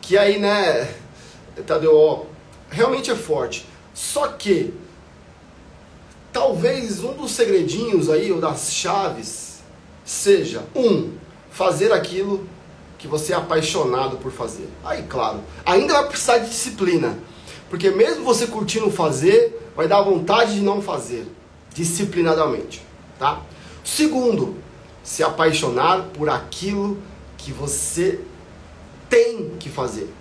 que 0.00 0.16
aí, 0.16 0.38
né, 0.38 0.88
Tadeu, 1.66 2.26
realmente 2.70 3.10
é 3.10 3.16
forte. 3.16 3.66
Só 3.94 4.28
que 4.28 4.72
talvez 6.32 7.02
um 7.02 7.14
dos 7.14 7.32
segredinhos 7.32 8.08
aí, 8.08 8.30
ou 8.30 8.40
das 8.40 8.72
chaves, 8.72 9.58
seja 10.04 10.62
um, 10.74 11.12
fazer 11.50 11.92
aquilo 11.92 12.48
que 12.98 13.06
você 13.06 13.32
é 13.32 13.36
apaixonado 13.36 14.16
por 14.16 14.32
fazer. 14.32 14.68
Aí, 14.84 15.04
claro, 15.08 15.40
ainda 15.64 15.94
vai 15.94 16.08
precisar 16.08 16.38
de 16.38 16.48
disciplina. 16.48 17.18
Porque 17.70 17.90
mesmo 17.90 18.24
você 18.24 18.46
curtindo 18.46 18.90
fazer, 18.90 19.70
vai 19.76 19.86
dar 19.86 20.00
vontade 20.02 20.54
de 20.54 20.60
não 20.60 20.80
fazer, 20.80 21.26
disciplinadamente, 21.74 22.82
tá? 23.18 23.42
Segundo, 23.84 24.56
se 25.02 25.22
apaixonar 25.22 26.04
por 26.14 26.28
aquilo 26.28 26.98
que 27.36 27.52
você 27.52 28.20
tem 29.08 29.50
que 29.58 29.68
fazer. 29.68 30.12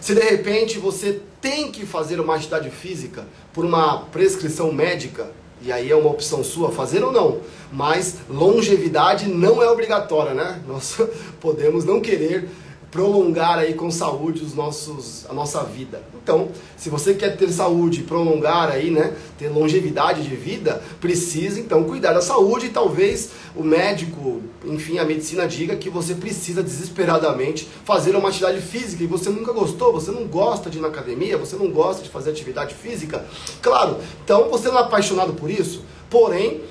Se 0.00 0.14
de 0.14 0.20
repente 0.20 0.78
você 0.78 1.20
tem 1.40 1.70
que 1.70 1.84
fazer 1.86 2.20
uma 2.20 2.34
atividade 2.34 2.70
física 2.70 3.26
por 3.52 3.64
uma 3.64 3.98
prescrição 4.12 4.72
médica, 4.72 5.30
e 5.60 5.72
aí 5.72 5.90
é 5.90 5.96
uma 5.96 6.10
opção 6.10 6.44
sua 6.44 6.70
fazer 6.70 7.02
ou 7.02 7.12
não, 7.12 7.40
mas 7.72 8.16
longevidade 8.28 9.28
não 9.28 9.62
é 9.62 9.68
obrigatória, 9.68 10.34
né? 10.34 10.62
Nós 10.66 10.96
podemos 11.40 11.84
não 11.84 12.00
querer 12.00 12.48
prolongar 12.90 13.58
aí 13.58 13.74
com 13.74 13.90
saúde 13.90 14.42
os 14.42 14.54
nossos, 14.54 15.26
a 15.28 15.32
nossa 15.34 15.62
vida. 15.62 16.02
Então, 16.22 16.48
se 16.76 16.88
você 16.88 17.14
quer 17.14 17.36
ter 17.36 17.50
saúde, 17.50 18.02
prolongar 18.02 18.70
aí, 18.70 18.90
né, 18.90 19.14
ter 19.38 19.48
longevidade 19.48 20.22
de 20.22 20.34
vida, 20.34 20.82
precisa 21.00 21.60
então 21.60 21.84
cuidar 21.84 22.12
da 22.12 22.22
saúde 22.22 22.66
e 22.66 22.70
talvez 22.70 23.30
o 23.54 23.62
médico, 23.62 24.42
enfim, 24.64 24.98
a 24.98 25.04
medicina 25.04 25.46
diga 25.46 25.76
que 25.76 25.90
você 25.90 26.14
precisa 26.14 26.62
desesperadamente 26.62 27.68
fazer 27.84 28.16
uma 28.16 28.28
atividade 28.28 28.60
física 28.60 29.02
e 29.02 29.06
você 29.06 29.28
nunca 29.28 29.52
gostou, 29.52 29.92
você 29.92 30.10
não 30.10 30.26
gosta 30.26 30.70
de 30.70 30.78
ir 30.78 30.80
na 30.80 30.88
academia, 30.88 31.36
você 31.36 31.56
não 31.56 31.70
gosta 31.70 32.02
de 32.02 32.08
fazer 32.08 32.30
atividade 32.30 32.74
física. 32.74 33.24
Claro, 33.60 33.98
então 34.24 34.48
você 34.48 34.68
não 34.68 34.78
é 34.78 34.82
apaixonado 34.82 35.34
por 35.34 35.50
isso, 35.50 35.82
porém, 36.08 36.62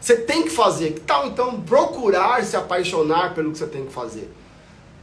você 0.00 0.16
tem 0.16 0.42
que 0.44 0.50
fazer. 0.50 0.94
Que 0.94 1.00
tal 1.00 1.26
então 1.26 1.60
procurar 1.60 2.42
se 2.42 2.56
apaixonar 2.56 3.34
pelo 3.34 3.52
que 3.52 3.58
você 3.58 3.66
tem 3.66 3.84
que 3.84 3.92
fazer? 3.92 4.30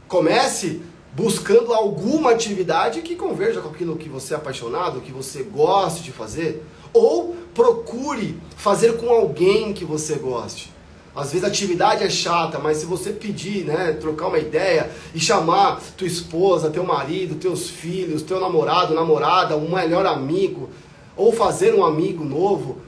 Comece 0.08 0.80
buscando 1.14 1.72
alguma 1.74 2.30
atividade 2.30 3.02
que 3.02 3.14
converja 3.14 3.60
com 3.60 3.68
aquilo 3.68 3.96
que 3.96 4.08
você 4.08 4.34
é 4.34 4.36
apaixonado, 4.36 5.00
que 5.00 5.12
você 5.12 5.42
goste 5.42 6.02
de 6.02 6.12
fazer, 6.12 6.64
ou 6.92 7.36
procure 7.54 8.40
fazer 8.56 8.96
com 8.96 9.10
alguém 9.10 9.72
que 9.72 9.84
você 9.84 10.14
goste. 10.14 10.72
Às 11.14 11.32
vezes 11.32 11.44
a 11.44 11.48
atividade 11.48 12.04
é 12.04 12.08
chata, 12.10 12.58
mas 12.58 12.76
se 12.76 12.86
você 12.86 13.10
pedir, 13.10 13.64
né, 13.64 13.96
trocar 14.00 14.28
uma 14.28 14.38
ideia 14.38 14.90
e 15.12 15.18
chamar 15.18 15.80
tua 15.96 16.06
esposa, 16.06 16.70
teu 16.70 16.84
marido, 16.84 17.34
teus 17.34 17.68
filhos, 17.68 18.22
teu 18.22 18.38
namorado, 18.40 18.94
namorada, 18.94 19.56
um 19.56 19.74
melhor 19.74 20.06
amigo, 20.06 20.70
ou 21.16 21.32
fazer 21.32 21.74
um 21.74 21.84
amigo 21.84 22.24
novo 22.24 22.78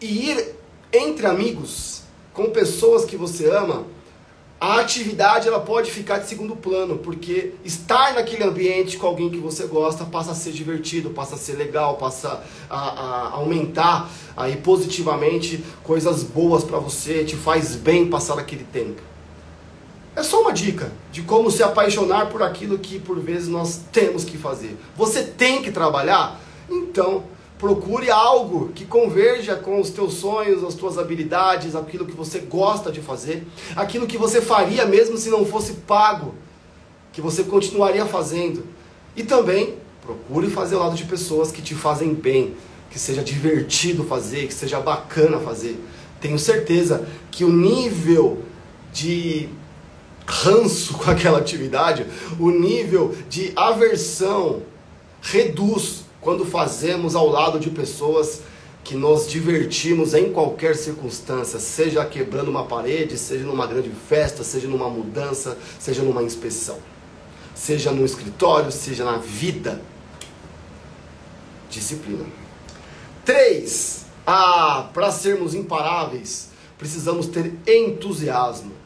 e 0.00 0.30
ir 0.30 0.54
entre 0.92 1.26
amigos 1.26 2.02
com 2.32 2.50
pessoas 2.50 3.04
que 3.04 3.16
você 3.16 3.50
ama, 3.50 3.84
a 4.60 4.78
atividade 4.78 5.48
ela 5.48 5.60
pode 5.60 5.90
ficar 5.90 6.18
de 6.18 6.28
segundo 6.28 6.54
plano, 6.54 6.98
porque 6.98 7.54
estar 7.64 8.12
naquele 8.12 8.44
ambiente 8.44 8.98
com 8.98 9.06
alguém 9.06 9.30
que 9.30 9.38
você 9.38 9.66
gosta 9.66 10.04
passa 10.04 10.32
a 10.32 10.34
ser 10.34 10.52
divertido, 10.52 11.08
passa 11.08 11.34
a 11.34 11.38
ser 11.38 11.54
legal, 11.54 11.96
passa 11.96 12.44
a, 12.68 12.76
a 12.78 13.30
aumentar 13.36 14.10
aí 14.36 14.56
positivamente 14.58 15.64
coisas 15.82 16.22
boas 16.22 16.62
para 16.62 16.78
você, 16.78 17.24
te 17.24 17.36
faz 17.36 17.74
bem 17.74 18.10
passar 18.10 18.38
aquele 18.38 18.64
tempo. 18.64 19.00
É 20.14 20.22
só 20.22 20.42
uma 20.42 20.52
dica 20.52 20.92
de 21.10 21.22
como 21.22 21.50
se 21.50 21.62
apaixonar 21.62 22.26
por 22.28 22.42
aquilo 22.42 22.78
que 22.78 22.98
por 22.98 23.18
vezes 23.18 23.48
nós 23.48 23.80
temos 23.90 24.24
que 24.24 24.36
fazer. 24.36 24.76
Você 24.94 25.22
tem 25.22 25.62
que 25.62 25.70
trabalhar? 25.70 26.38
Então, 26.68 27.24
Procure 27.60 28.10
algo 28.10 28.70
que 28.74 28.86
converja 28.86 29.54
com 29.54 29.78
os 29.78 29.90
teus 29.90 30.14
sonhos, 30.14 30.64
as 30.64 30.74
tuas 30.74 30.96
habilidades, 30.96 31.76
aquilo 31.76 32.06
que 32.06 32.16
você 32.16 32.38
gosta 32.38 32.90
de 32.90 33.02
fazer, 33.02 33.46
aquilo 33.76 34.06
que 34.06 34.16
você 34.16 34.40
faria 34.40 34.86
mesmo 34.86 35.18
se 35.18 35.28
não 35.28 35.44
fosse 35.44 35.74
pago, 35.74 36.34
que 37.12 37.20
você 37.20 37.42
continuaria 37.42 38.06
fazendo. 38.06 38.64
E 39.14 39.22
também 39.22 39.74
procure 40.00 40.48
fazer 40.48 40.76
ao 40.76 40.84
lado 40.84 40.96
de 40.96 41.04
pessoas 41.04 41.52
que 41.52 41.60
te 41.60 41.74
fazem 41.74 42.14
bem, 42.14 42.54
que 42.90 42.98
seja 42.98 43.22
divertido 43.22 44.04
fazer, 44.04 44.46
que 44.46 44.54
seja 44.54 44.80
bacana 44.80 45.38
fazer. 45.38 45.78
Tenho 46.18 46.38
certeza 46.38 47.06
que 47.30 47.44
o 47.44 47.52
nível 47.52 48.38
de 48.90 49.50
ranço 50.26 50.94
com 50.98 51.10
aquela 51.10 51.36
atividade, 51.36 52.06
o 52.38 52.50
nível 52.50 53.14
de 53.28 53.52
aversão 53.54 54.62
reduz 55.20 56.08
quando 56.20 56.44
fazemos 56.44 57.14
ao 57.14 57.28
lado 57.28 57.58
de 57.58 57.70
pessoas 57.70 58.42
que 58.84 58.94
nos 58.94 59.28
divertimos 59.28 60.14
em 60.14 60.32
qualquer 60.32 60.74
circunstância, 60.74 61.58
seja 61.58 62.04
quebrando 62.04 62.50
uma 62.50 62.64
parede, 62.64 63.16
seja 63.18 63.44
numa 63.44 63.66
grande 63.66 63.90
festa, 63.90 64.42
seja 64.42 64.66
numa 64.68 64.88
mudança, 64.88 65.56
seja 65.78 66.02
numa 66.02 66.22
inspeção, 66.22 66.78
seja 67.54 67.90
no 67.90 68.04
escritório, 68.04 68.72
seja 68.72 69.04
na 69.04 69.18
vida. 69.18 69.80
Disciplina. 71.68 72.26
Três, 73.24 74.06
ah, 74.26 74.90
para 74.92 75.12
sermos 75.12 75.54
imparáveis, 75.54 76.48
precisamos 76.76 77.26
ter 77.26 77.54
entusiasmo. 77.66 78.79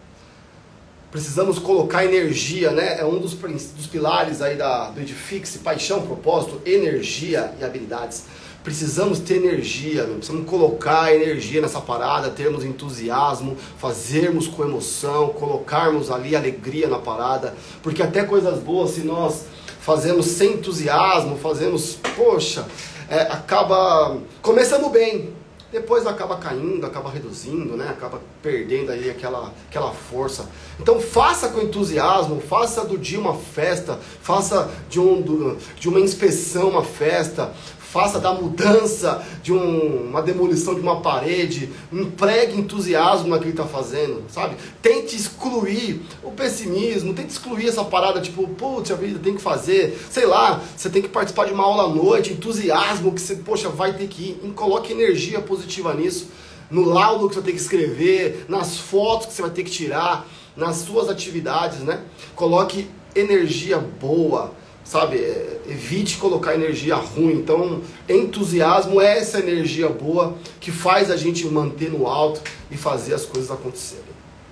Precisamos 1.14 1.60
colocar 1.60 2.04
energia, 2.04 2.72
né? 2.72 2.98
É 2.98 3.04
um 3.04 3.20
dos, 3.20 3.34
dos 3.34 3.86
pilares 3.86 4.42
aí 4.42 4.56
da, 4.56 4.90
do 4.90 5.00
Edifixe, 5.00 5.60
paixão, 5.60 6.02
propósito, 6.02 6.60
energia 6.66 7.54
e 7.60 7.62
habilidades. 7.62 8.24
Precisamos 8.64 9.20
ter 9.20 9.36
energia, 9.36 10.02
precisamos 10.02 10.44
colocar 10.50 11.14
energia 11.14 11.60
nessa 11.60 11.80
parada, 11.80 12.30
termos 12.30 12.64
entusiasmo, 12.64 13.56
fazermos 13.78 14.48
com 14.48 14.64
emoção, 14.64 15.28
colocarmos 15.28 16.10
ali 16.10 16.34
alegria 16.34 16.88
na 16.88 16.98
parada, 16.98 17.54
porque 17.80 18.02
até 18.02 18.24
coisas 18.24 18.58
boas, 18.58 18.90
se 18.90 19.02
nós 19.02 19.44
fazemos 19.78 20.26
sem 20.26 20.54
entusiasmo, 20.54 21.38
fazemos, 21.38 21.96
poxa, 22.16 22.66
é, 23.08 23.20
acaba. 23.20 24.16
Começamos 24.42 24.90
bem, 24.90 25.32
depois 25.74 26.06
acaba 26.06 26.36
caindo, 26.36 26.86
acaba 26.86 27.10
reduzindo, 27.10 27.76
né? 27.76 27.88
acaba 27.90 28.20
perdendo 28.40 28.92
aí 28.92 29.10
aquela, 29.10 29.52
aquela 29.68 29.90
força. 29.92 30.48
Então 30.78 31.00
faça 31.00 31.48
com 31.48 31.60
entusiasmo, 31.60 32.40
faça 32.40 32.84
do 32.84 32.96
dia 32.96 33.18
uma 33.18 33.34
festa, 33.34 33.98
faça 34.22 34.70
de, 34.88 35.00
um, 35.00 35.56
de 35.76 35.88
uma 35.88 35.98
inspeção 35.98 36.68
uma 36.68 36.84
festa, 36.84 37.52
faça 37.94 38.18
da 38.18 38.32
mudança 38.34 39.24
de 39.40 39.52
um, 39.52 40.08
uma 40.08 40.20
demolição 40.20 40.74
de 40.74 40.80
uma 40.80 41.00
parede, 41.00 41.70
empregue 41.92 42.58
entusiasmo 42.58 43.28
naquilo 43.28 43.52
que 43.52 43.60
está 43.60 43.70
fazendo, 43.70 44.24
sabe? 44.28 44.56
Tente 44.82 45.14
excluir 45.14 46.02
o 46.24 46.32
pessimismo, 46.32 47.14
tente 47.14 47.28
excluir 47.28 47.68
essa 47.68 47.84
parada 47.84 48.20
tipo, 48.20 48.48
putz, 48.48 48.90
a 48.90 48.96
vida 48.96 49.20
tem 49.20 49.36
que 49.36 49.40
fazer, 49.40 49.96
sei 50.10 50.26
lá, 50.26 50.60
você 50.76 50.90
tem 50.90 51.02
que 51.02 51.08
participar 51.08 51.44
de 51.44 51.52
uma 51.52 51.62
aula 51.62 51.84
à 51.84 51.88
noite, 51.88 52.32
entusiasmo 52.32 53.12
que 53.12 53.20
você, 53.20 53.36
poxa, 53.36 53.68
vai 53.68 53.92
ter 53.92 54.08
que 54.08 54.40
ir, 54.42 54.52
coloque 54.56 54.92
energia 54.92 55.40
positiva 55.40 55.94
nisso, 55.94 56.30
no 56.68 56.84
laudo 56.84 57.28
que 57.28 57.36
você 57.36 57.42
ter 57.42 57.52
que 57.52 57.58
escrever, 57.58 58.46
nas 58.48 58.76
fotos 58.76 59.28
que 59.28 59.34
você 59.34 59.42
vai 59.42 59.52
ter 59.52 59.62
que 59.62 59.70
tirar, 59.70 60.26
nas 60.56 60.78
suas 60.78 61.08
atividades, 61.08 61.78
né? 61.78 62.00
Coloque 62.34 62.88
energia 63.14 63.78
boa, 63.78 64.52
sabe? 64.84 65.16
É, 65.16 65.60
evite 65.68 66.18
colocar 66.18 66.54
energia 66.54 66.94
ruim. 66.94 67.32
Então, 67.32 67.80
entusiasmo 68.08 69.00
é 69.00 69.18
essa 69.18 69.38
energia 69.38 69.88
boa 69.88 70.36
que 70.60 70.70
faz 70.70 71.10
a 71.10 71.16
gente 71.16 71.46
manter 71.46 71.90
no 71.90 72.06
alto 72.06 72.42
e 72.70 72.76
fazer 72.76 73.14
as 73.14 73.24
coisas 73.24 73.50
acontecerem. 73.50 74.04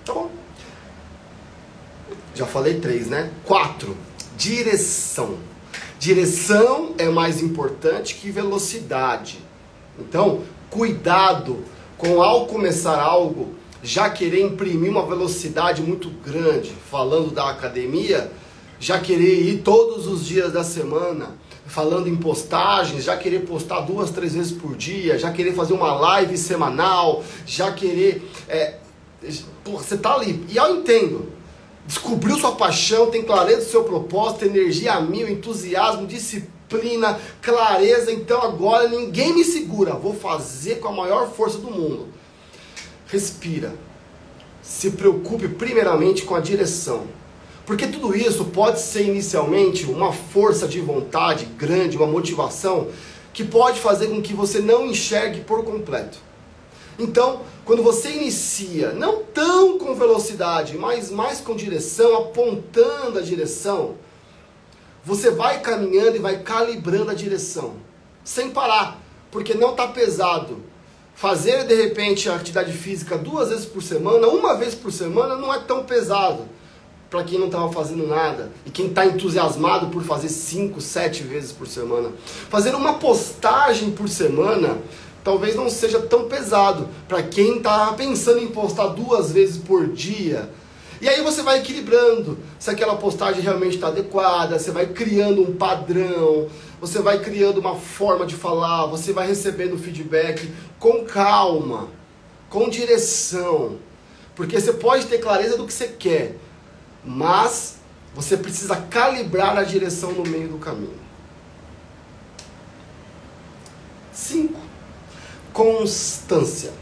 Tá 0.04 0.14
bom? 0.14 0.30
Já 2.34 2.46
falei 2.46 2.80
três, 2.80 3.08
né? 3.08 3.30
Quatro. 3.44 3.96
Direção. 4.36 5.36
Direção 5.98 6.94
é 6.98 7.08
mais 7.08 7.42
importante 7.42 8.14
que 8.14 8.30
velocidade. 8.30 9.38
Então, 9.98 10.40
cuidado 10.70 11.62
com 11.98 12.22
ao 12.22 12.46
começar 12.46 13.00
algo 13.00 13.54
já 13.82 14.08
querer 14.08 14.42
imprimir 14.42 14.90
uma 14.90 15.04
velocidade 15.04 15.82
muito 15.82 16.08
grande. 16.08 16.72
Falando 16.90 17.32
da 17.32 17.50
academia, 17.50 18.30
já 18.82 18.98
querer 18.98 19.42
ir 19.42 19.58
todos 19.58 20.08
os 20.08 20.26
dias 20.26 20.52
da 20.52 20.64
semana, 20.64 21.36
falando 21.66 22.08
em 22.08 22.16
postagens, 22.16 23.04
já 23.04 23.16
querer 23.16 23.46
postar 23.46 23.82
duas, 23.82 24.10
três 24.10 24.34
vezes 24.34 24.50
por 24.50 24.74
dia, 24.74 25.16
já 25.16 25.30
querer 25.30 25.54
fazer 25.54 25.72
uma 25.72 25.94
live 25.94 26.36
semanal, 26.36 27.22
já 27.46 27.70
querer. 27.70 28.28
É, 28.48 28.78
você 29.64 29.96
tá 29.96 30.14
ali. 30.14 30.44
E 30.48 30.56
eu 30.56 30.78
entendo. 30.78 31.30
Descobriu 31.86 32.36
sua 32.36 32.56
paixão, 32.56 33.08
tem 33.08 33.22
clareza 33.22 33.58
do 33.58 33.70
seu 33.70 33.84
propósito, 33.84 34.46
energia 34.46 34.94
a 34.94 35.00
mil, 35.00 35.28
entusiasmo, 35.28 36.04
disciplina, 36.04 37.20
clareza. 37.40 38.10
Então 38.10 38.42
agora 38.42 38.88
ninguém 38.88 39.32
me 39.32 39.44
segura. 39.44 39.92
Vou 39.92 40.12
fazer 40.12 40.80
com 40.80 40.88
a 40.88 40.92
maior 40.92 41.30
força 41.30 41.58
do 41.58 41.70
mundo. 41.70 42.08
Respira. 43.06 43.76
Se 44.60 44.90
preocupe 44.90 45.46
primeiramente 45.46 46.24
com 46.24 46.34
a 46.34 46.40
direção 46.40 47.21
porque 47.72 47.86
tudo 47.86 48.14
isso 48.14 48.44
pode 48.44 48.82
ser 48.82 49.06
inicialmente 49.06 49.86
uma 49.86 50.12
força 50.12 50.68
de 50.68 50.78
vontade 50.78 51.46
grande, 51.46 51.96
uma 51.96 52.06
motivação 52.06 52.88
que 53.32 53.42
pode 53.42 53.80
fazer 53.80 54.08
com 54.08 54.20
que 54.20 54.34
você 54.34 54.58
não 54.58 54.84
enxergue 54.84 55.40
por 55.40 55.64
completo. 55.64 56.18
Então, 56.98 57.40
quando 57.64 57.82
você 57.82 58.10
inicia, 58.10 58.92
não 58.92 59.22
tão 59.22 59.78
com 59.78 59.94
velocidade, 59.94 60.76
mas 60.76 61.10
mais 61.10 61.40
com 61.40 61.56
direção, 61.56 62.14
apontando 62.14 63.18
a 63.18 63.22
direção, 63.22 63.94
você 65.02 65.30
vai 65.30 65.60
caminhando 65.60 66.16
e 66.16 66.20
vai 66.20 66.40
calibrando 66.40 67.10
a 67.10 67.14
direção, 67.14 67.76
sem 68.22 68.50
parar, 68.50 69.00
porque 69.30 69.54
não 69.54 69.70
está 69.70 69.88
pesado. 69.88 70.58
Fazer 71.14 71.64
de 71.64 71.74
repente 71.74 72.28
a 72.28 72.34
atividade 72.34 72.74
física 72.74 73.16
duas 73.16 73.48
vezes 73.48 73.64
por 73.64 73.82
semana, 73.82 74.26
uma 74.26 74.58
vez 74.58 74.74
por 74.74 74.92
semana, 74.92 75.36
não 75.38 75.54
é 75.54 75.58
tão 75.60 75.84
pesado 75.84 76.46
para 77.12 77.24
quem 77.24 77.38
não 77.38 77.48
estava 77.48 77.70
fazendo 77.70 78.06
nada 78.06 78.50
e 78.64 78.70
quem 78.70 78.86
está 78.86 79.04
entusiasmado 79.04 79.88
por 79.88 80.02
fazer 80.02 80.30
5, 80.30 80.80
7 80.80 81.22
vezes 81.24 81.52
por 81.52 81.66
semana. 81.66 82.08
Fazer 82.48 82.74
uma 82.74 82.94
postagem 82.94 83.90
por 83.90 84.08
semana 84.08 84.78
talvez 85.22 85.54
não 85.54 85.68
seja 85.68 86.00
tão 86.00 86.26
pesado 86.26 86.88
para 87.06 87.22
quem 87.22 87.58
está 87.58 87.92
pensando 87.92 88.38
em 88.38 88.46
postar 88.46 88.86
duas 88.86 89.30
vezes 89.30 89.58
por 89.58 89.88
dia. 89.88 90.48
E 91.02 91.08
aí 91.08 91.20
você 91.20 91.42
vai 91.42 91.58
equilibrando 91.58 92.38
se 92.58 92.70
aquela 92.70 92.96
postagem 92.96 93.42
realmente 93.42 93.74
está 93.74 93.88
adequada, 93.88 94.58
você 94.58 94.70
vai 94.70 94.86
criando 94.86 95.42
um 95.42 95.54
padrão, 95.54 96.48
você 96.80 97.02
vai 97.02 97.18
criando 97.20 97.60
uma 97.60 97.76
forma 97.76 98.24
de 98.24 98.36
falar, 98.36 98.86
você 98.86 99.12
vai 99.12 99.26
recebendo 99.26 99.76
feedback 99.76 100.50
com 100.78 101.04
calma, 101.04 101.88
com 102.48 102.70
direção. 102.70 103.76
Porque 104.34 104.58
você 104.58 104.72
pode 104.72 105.04
ter 105.06 105.18
clareza 105.18 105.58
do 105.58 105.66
que 105.66 105.74
você 105.74 105.88
quer, 105.88 106.38
mas 107.04 107.76
você 108.14 108.36
precisa 108.36 108.76
calibrar 108.76 109.56
a 109.56 109.62
direção 109.62 110.12
no 110.12 110.22
meio 110.22 110.48
do 110.48 110.58
caminho. 110.58 111.00
5. 114.12 114.54
Constância. 115.52 116.72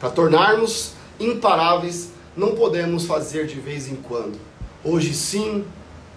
Para 0.00 0.10
tornarmos 0.10 0.92
imparáveis, 1.18 2.10
não 2.36 2.54
podemos 2.54 3.06
fazer 3.06 3.46
de 3.46 3.60
vez 3.60 3.88
em 3.88 3.96
quando. 3.96 4.38
Hoje 4.82 5.14
sim, 5.14 5.64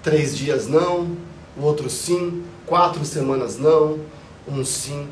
três 0.02 0.36
dias 0.36 0.68
não, 0.68 1.16
o 1.56 1.62
outro 1.62 1.90
sim, 1.90 2.44
quatro 2.66 3.06
semanas 3.06 3.58
não, 3.58 4.00
um 4.48 4.66
sim. 4.66 5.08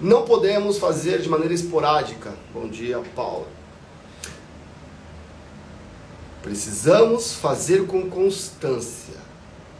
Não 0.00 0.22
podemos 0.22 0.78
fazer 0.78 1.20
de 1.20 1.28
maneira 1.28 1.54
esporádica. 1.54 2.34
Bom 2.52 2.68
dia, 2.68 3.00
Paula. 3.14 3.55
Precisamos 6.46 7.32
fazer 7.32 7.86
com 7.88 8.08
constância. 8.08 9.16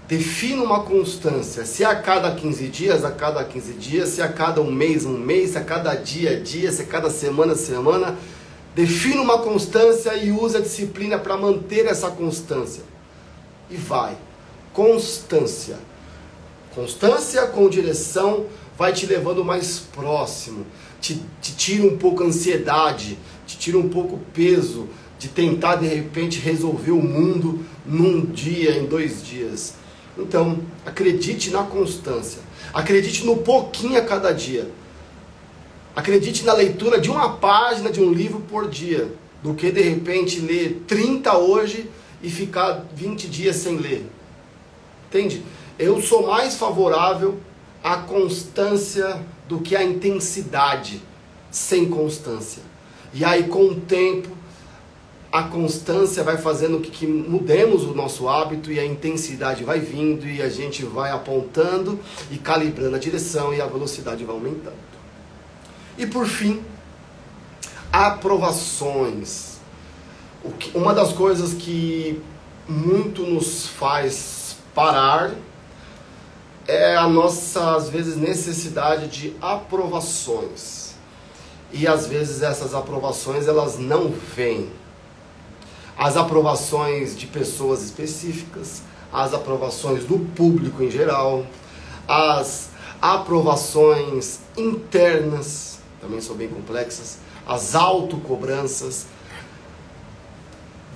Defina 0.08 0.64
uma 0.64 0.82
constância. 0.82 1.64
Se 1.64 1.84
a 1.84 1.94
cada 1.94 2.34
15 2.34 2.66
dias, 2.66 3.04
a 3.04 3.12
cada 3.12 3.44
15 3.44 3.72
dias, 3.74 4.08
se 4.08 4.20
a 4.20 4.26
cada 4.26 4.60
um 4.60 4.72
mês, 4.72 5.06
um 5.06 5.16
mês, 5.16 5.50
se 5.50 5.58
a 5.58 5.60
cada 5.62 5.94
dia, 5.94 6.40
dia, 6.40 6.72
se 6.72 6.82
a 6.82 6.84
cada 6.84 7.08
semana, 7.08 7.54
semana. 7.54 8.18
Defina 8.74 9.22
uma 9.22 9.38
constância 9.38 10.16
e 10.16 10.32
use 10.32 10.56
a 10.56 10.60
disciplina 10.60 11.16
para 11.16 11.36
manter 11.36 11.86
essa 11.86 12.10
constância. 12.10 12.82
E 13.70 13.76
vai. 13.76 14.18
Constância. 14.72 15.78
Constância 16.74 17.46
com 17.46 17.68
direção 17.68 18.46
vai 18.76 18.92
te 18.92 19.06
levando 19.06 19.44
mais 19.44 19.78
próximo. 19.78 20.66
Te, 21.00 21.22
te 21.40 21.54
tira 21.54 21.86
um 21.86 21.96
pouco 21.96 22.24
a 22.24 22.26
ansiedade, 22.26 23.16
te 23.46 23.56
tira 23.58 23.78
um 23.78 23.88
pouco 23.88 24.16
o 24.16 24.20
peso 24.34 24.88
de 25.18 25.28
tentar 25.28 25.76
de 25.76 25.86
repente 25.86 26.38
resolver 26.40 26.90
o 26.90 27.02
mundo 27.02 27.64
num 27.86 28.24
dia, 28.24 28.76
em 28.76 28.86
dois 28.86 29.24
dias. 29.24 29.74
Então, 30.18 30.58
acredite 30.84 31.50
na 31.50 31.62
constância. 31.62 32.40
Acredite 32.72 33.24
no 33.24 33.38
pouquinho 33.38 33.98
a 33.98 34.02
cada 34.02 34.32
dia. 34.32 34.70
Acredite 35.94 36.44
na 36.44 36.52
leitura 36.52 37.00
de 37.00 37.10
uma 37.10 37.36
página 37.36 37.90
de 37.90 38.00
um 38.00 38.12
livro 38.12 38.40
por 38.40 38.68
dia, 38.68 39.10
do 39.42 39.54
que 39.54 39.70
de 39.70 39.80
repente 39.80 40.40
ler 40.40 40.82
30 40.86 41.36
hoje 41.38 41.88
e 42.22 42.28
ficar 42.28 42.84
20 42.94 43.28
dias 43.28 43.56
sem 43.56 43.76
ler. 43.76 44.04
Entende? 45.08 45.42
Eu 45.78 46.00
sou 46.02 46.26
mais 46.26 46.56
favorável 46.56 47.38
à 47.82 47.96
constância 47.96 49.22
do 49.48 49.60
que 49.60 49.76
à 49.76 49.82
intensidade 49.82 51.00
sem 51.50 51.88
constância. 51.88 52.62
E 53.12 53.24
aí, 53.24 53.44
com 53.44 53.66
o 53.66 53.74
tempo, 53.74 54.28
a 55.32 55.42
constância 55.42 56.22
vai 56.22 56.38
fazendo 56.38 56.80
que, 56.80 56.90
que 56.90 57.06
mudemos 57.06 57.84
o 57.84 57.94
nosso 57.94 58.28
hábito 58.28 58.72
e 58.72 58.78
a 58.78 58.84
intensidade 58.84 59.64
vai 59.64 59.80
vindo 59.80 60.26
e 60.26 60.40
a 60.40 60.48
gente 60.48 60.84
vai 60.84 61.10
apontando 61.10 61.98
e 62.30 62.38
calibrando 62.38 62.96
a 62.96 62.98
direção 62.98 63.52
e 63.52 63.60
a 63.60 63.66
velocidade 63.66 64.24
vai 64.24 64.34
aumentando. 64.34 64.76
E 65.98 66.06
por 66.06 66.26
fim, 66.26 66.62
aprovações. 67.92 69.56
Uma 70.74 70.94
das 70.94 71.12
coisas 71.12 71.54
que 71.54 72.22
muito 72.68 73.22
nos 73.22 73.66
faz 73.66 74.56
parar 74.74 75.34
é 76.68 76.96
a 76.96 77.08
nossa, 77.08 77.76
às 77.76 77.88
vezes, 77.88 78.16
necessidade 78.16 79.08
de 79.08 79.36
aprovações. 79.40 80.85
E 81.72 81.86
às 81.86 82.06
vezes 82.06 82.42
essas 82.42 82.74
aprovações 82.74 83.46
elas 83.46 83.78
não 83.78 84.10
vêm. 84.10 84.70
As 85.98 86.16
aprovações 86.16 87.16
de 87.16 87.26
pessoas 87.26 87.82
específicas, 87.82 88.82
as 89.12 89.32
aprovações 89.32 90.04
do 90.04 90.18
público 90.18 90.82
em 90.82 90.90
geral, 90.90 91.46
as 92.06 92.70
aprovações 93.00 94.40
internas, 94.56 95.78
também 96.00 96.20
são 96.20 96.36
bem 96.36 96.48
complexas, 96.48 97.18
as 97.46 97.74
autocobranças. 97.74 99.06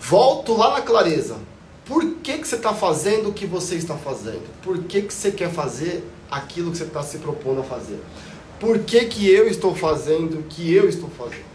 Volto 0.01 0.57
lá 0.57 0.75
na 0.75 0.83
clareza. 0.83 1.37
Por 1.85 2.17
que, 2.17 2.39
que 2.39 2.47
você 2.47 2.57
está 2.57 2.73
fazendo 2.73 3.31
o 3.31 3.33
que 3.33 3.47
você 3.47 3.75
está 3.75 3.97
fazendo? 3.97 4.49
Por 4.63 4.85
que, 4.85 5.03
que 5.03 5.13
você 5.13 5.33
quer 5.33 5.51
fazer 5.51 6.09
aquilo 6.31 6.71
que 6.71 6.79
você 6.79 6.85
está 6.85 7.03
se 7.03 7.19
propondo 7.19 7.61
a 7.61 7.65
fazer? 7.65 8.01
Por 8.61 8.81
que, 8.81 9.07
que 9.07 9.29
eu 9.29 9.49
estou 9.49 9.75
fazendo 9.75 10.41
o 10.41 10.43
que 10.43 10.73
eu 10.73 10.87
estou 10.87 11.09
fazendo? 11.09 11.49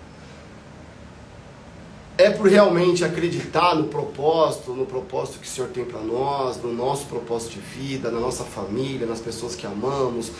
É 2.17 2.31
por 2.31 2.49
realmente 2.49 3.05
acreditar 3.05 3.75
no 3.75 3.85
propósito, 3.85 4.73
no 4.73 4.87
propósito 4.87 5.39
que 5.39 5.45
o 5.45 5.49
Senhor 5.49 5.69
tem 5.69 5.85
para 5.85 5.99
nós, 6.01 6.57
no 6.57 6.73
nosso 6.73 7.05
propósito 7.05 7.51
de 7.53 7.59
vida, 7.59 8.09
na 8.09 8.19
nossa 8.19 8.43
família, 8.43 9.05
nas 9.05 9.19
pessoas 9.19 9.53
que 9.53 9.67
amamos, 9.67 10.31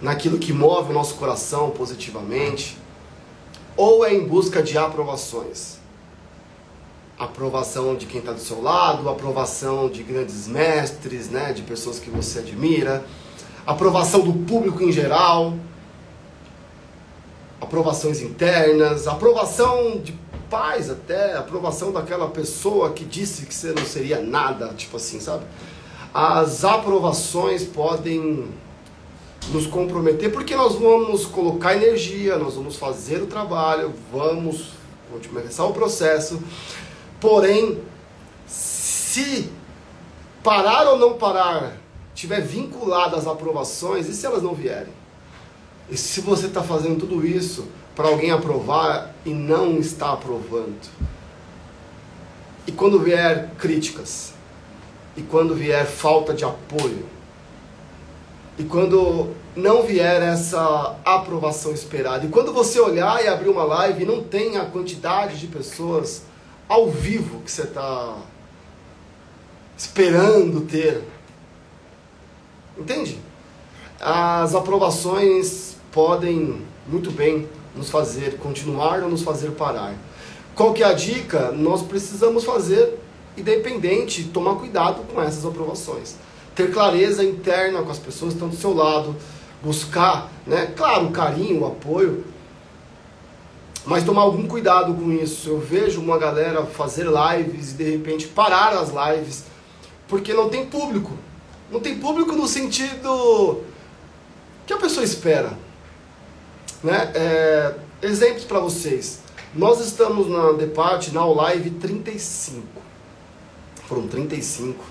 naquilo 0.00 0.38
que 0.38 0.52
move 0.52 0.90
o 0.90 0.94
nosso 0.94 1.16
coração 1.16 1.70
positivamente? 1.70 2.78
Ou 3.76 4.04
é 4.04 4.14
em 4.14 4.26
busca 4.26 4.62
de 4.62 4.78
aprovações? 4.78 5.82
aprovação 7.18 7.94
de 7.94 8.06
quem 8.06 8.18
está 8.18 8.32
do 8.32 8.40
seu 8.40 8.60
lado, 8.60 9.08
aprovação 9.08 9.88
de 9.88 10.02
grandes 10.02 10.48
mestres, 10.48 11.30
né, 11.30 11.52
de 11.52 11.62
pessoas 11.62 12.00
que 12.00 12.10
você 12.10 12.40
admira, 12.40 13.04
aprovação 13.64 14.20
do 14.20 14.32
público 14.32 14.82
em 14.82 14.90
geral, 14.90 15.54
aprovações 17.62 18.20
internas, 18.20 19.06
aprovação 19.06 19.98
de 19.98 20.12
pais 20.50 20.90
até, 20.90 21.34
aprovação 21.34 21.92
daquela 21.92 22.28
pessoa 22.28 22.90
que 22.90 23.04
disse 23.04 23.46
que 23.46 23.54
você 23.54 23.72
não 23.72 23.86
seria 23.86 24.20
nada, 24.20 24.74
tipo 24.74 24.98
assim, 24.98 25.18
sabe? 25.18 25.44
As 26.12 26.64
aprovações 26.64 27.64
podem 27.64 28.48
nos 29.48 29.66
comprometer 29.66 30.30
porque 30.30 30.54
nós 30.54 30.74
vamos 30.74 31.24
colocar 31.24 31.74
energia, 31.74 32.36
nós 32.36 32.54
vamos 32.54 32.76
fazer 32.76 33.22
o 33.22 33.26
trabalho, 33.26 33.92
vamos 34.12 34.72
começar 35.30 35.64
o 35.64 35.72
processo 35.72 36.40
Porém, 37.22 37.80
se 38.48 39.48
parar 40.42 40.88
ou 40.88 40.98
não 40.98 41.14
parar 41.14 41.76
tiver 42.16 42.40
vinculado 42.40 43.14
às 43.14 43.28
aprovações, 43.28 44.08
e 44.08 44.12
se 44.12 44.26
elas 44.26 44.42
não 44.42 44.52
vierem? 44.52 44.92
E 45.92 45.96
se 45.98 46.22
você 46.22 46.46
está 46.46 46.62
fazendo 46.62 47.00
tudo 47.00 47.26
isso 47.26 47.68
para 47.94 48.08
alguém 48.08 48.30
aprovar 48.30 49.14
e 49.26 49.28
não 49.28 49.76
está 49.76 50.14
aprovando? 50.14 50.88
E 52.66 52.72
quando 52.72 52.98
vier 52.98 53.50
críticas? 53.58 54.32
E 55.14 55.20
quando 55.20 55.54
vier 55.54 55.84
falta 55.84 56.32
de 56.32 56.46
apoio? 56.46 57.04
E 58.58 58.64
quando 58.64 59.34
não 59.54 59.82
vier 59.82 60.22
essa 60.22 60.96
aprovação 61.04 61.72
esperada? 61.72 62.24
E 62.24 62.30
quando 62.30 62.54
você 62.54 62.80
olhar 62.80 63.22
e 63.22 63.28
abrir 63.28 63.50
uma 63.50 63.64
live 63.64 64.02
e 64.02 64.06
não 64.06 64.24
tem 64.24 64.56
a 64.56 64.64
quantidade 64.64 65.38
de 65.38 65.46
pessoas 65.46 66.22
ao 66.66 66.90
vivo 66.90 67.42
que 67.42 67.52
você 67.52 67.64
está 67.64 68.16
esperando 69.76 70.62
ter. 70.62 71.04
Entende? 72.78 73.20
As 74.00 74.54
aprovações 74.54 75.71
podem 75.92 76.62
muito 76.86 77.10
bem 77.10 77.48
nos 77.76 77.90
fazer 77.90 78.38
continuar 78.38 79.02
ou 79.02 79.08
nos 79.08 79.22
fazer 79.22 79.52
parar. 79.52 79.94
Qual 80.54 80.72
que 80.72 80.82
é 80.82 80.86
a 80.86 80.92
dica? 80.92 81.52
Nós 81.52 81.82
precisamos 81.82 82.44
fazer 82.44 82.98
independente, 83.36 84.24
tomar 84.24 84.56
cuidado 84.56 85.02
com 85.12 85.20
essas 85.22 85.44
aprovações. 85.44 86.16
Ter 86.54 86.70
clareza 86.70 87.24
interna 87.24 87.82
com 87.82 87.90
as 87.90 87.98
pessoas 87.98 88.32
que 88.32 88.36
estão 88.36 88.48
do 88.48 88.56
seu 88.56 88.74
lado, 88.74 89.16
buscar, 89.62 90.30
né, 90.46 90.72
claro, 90.76 91.06
o 91.06 91.10
carinho, 91.10 91.62
o 91.62 91.66
apoio, 91.66 92.24
mas 93.84 94.04
tomar 94.04 94.22
algum 94.22 94.46
cuidado 94.46 94.94
com 94.94 95.10
isso. 95.12 95.48
Eu 95.48 95.58
vejo 95.58 96.00
uma 96.00 96.18
galera 96.18 96.64
fazer 96.66 97.06
lives 97.06 97.72
e 97.72 97.74
de 97.74 97.90
repente 97.90 98.28
parar 98.28 98.74
as 98.74 98.90
lives 98.90 99.44
porque 100.06 100.32
não 100.34 100.48
tem 100.48 100.66
público. 100.66 101.12
Não 101.70 101.80
tem 101.80 101.98
público 101.98 102.32
no 102.32 102.46
sentido 102.46 103.62
que 104.66 104.72
a 104.72 104.76
pessoa 104.76 105.04
espera. 105.04 105.56
Né? 106.82 107.12
É, 107.14 107.74
exemplos 108.02 108.44
para 108.44 108.58
vocês. 108.58 109.20
Nós 109.54 109.80
estamos 109.80 110.28
na 110.28 110.52
Depart, 110.52 111.08
na 111.08 111.24
Live 111.24 111.70
35. 111.70 112.66
Foram 113.86 114.08
35 114.08 114.84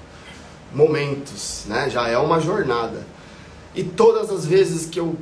momentos, 0.74 1.64
né? 1.68 1.90
Já 1.90 2.08
é 2.08 2.18
uma 2.18 2.40
jornada. 2.40 3.06
E 3.74 3.84
todas 3.84 4.30
as 4.30 4.46
vezes 4.46 4.86
que 4.86 5.00
eu 5.00 5.16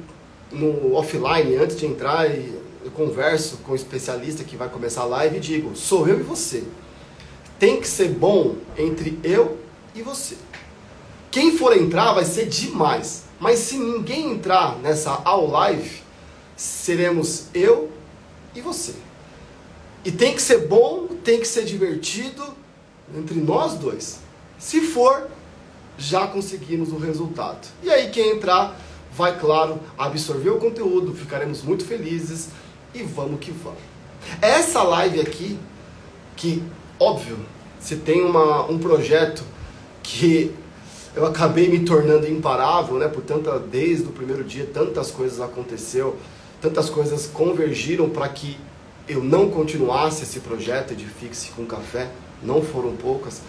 no 0.52 0.96
offline, 0.96 1.56
antes 1.56 1.78
de 1.78 1.86
entrar 1.86 2.28
eu 2.84 2.92
converso 2.92 3.58
com 3.58 3.74
o 3.74 3.76
especialista 3.76 4.44
que 4.44 4.56
vai 4.56 4.70
começar 4.70 5.02
a 5.02 5.06
live 5.06 5.38
e 5.38 5.40
digo: 5.40 5.76
sou 5.76 6.08
eu 6.08 6.20
e 6.20 6.24
você. 6.24 6.64
Tem 7.58 7.80
que 7.80 7.88
ser 7.88 8.10
bom 8.10 8.56
entre 8.78 9.20
eu 9.24 9.58
e 9.94 10.02
você. 10.02 10.38
Quem 11.30 11.58
for 11.58 11.76
entrar 11.76 12.14
vai 12.14 12.26
ser 12.26 12.48
demais. 12.48 13.24
Mas 13.40 13.60
se 13.60 13.78
ninguém 13.78 14.32
entrar 14.32 14.78
nessa 14.80 15.22
all 15.24 15.48
live, 15.48 16.02
seremos 16.60 17.46
eu 17.54 17.90
e 18.54 18.60
você. 18.60 18.94
E 20.04 20.12
tem 20.12 20.36
que 20.36 20.42
ser 20.42 20.68
bom, 20.68 21.08
tem 21.24 21.40
que 21.40 21.48
ser 21.48 21.64
divertido 21.64 22.44
entre 23.16 23.40
nós 23.40 23.76
dois. 23.76 24.20
Se 24.58 24.82
for, 24.82 25.30
já 25.98 26.28
conseguimos 26.28 26.92
o 26.92 26.98
resultado. 26.98 27.66
E 27.82 27.90
aí 27.90 28.10
quem 28.10 28.32
entrar 28.32 28.78
vai, 29.14 29.40
claro, 29.40 29.80
absorver 29.98 30.50
o 30.50 30.58
conteúdo, 30.58 31.14
ficaremos 31.14 31.62
muito 31.62 31.86
felizes 31.86 32.50
e 32.94 33.04
vamos 33.04 33.40
que 33.40 33.52
vamos. 33.52 33.80
Essa 34.42 34.84
live 34.84 35.22
aqui, 35.22 35.58
que 36.36 36.62
óbvio, 37.00 37.38
se 37.80 37.96
tem 37.96 38.22
uma, 38.22 38.70
um 38.70 38.78
projeto 38.78 39.44
que 40.04 40.54
eu 41.16 41.26
acabei 41.26 41.70
me 41.70 41.86
tornando 41.86 42.28
imparável, 42.28 42.98
né? 42.98 43.08
Por 43.08 43.24
tanta, 43.24 43.58
desde 43.58 44.08
o 44.08 44.12
primeiro 44.12 44.44
dia, 44.44 44.70
tantas 44.74 45.10
coisas 45.10 45.40
aconteceu, 45.40 46.18
tantas 46.62 46.90
coisas 46.90 47.28
convergiram 47.28 48.10
para 48.10 48.28
que 48.30 48.58
eu 49.08 49.24
não 49.24 49.50
continuasse 49.50 50.24
esse 50.24 50.40
projeto 50.40 50.96
de 50.96 51.06
Fixe 51.06 51.50
com 51.52 51.66
Café, 51.66 52.10
não 52.44 52.62
foram 52.62 52.96
poucas. 52.96 53.42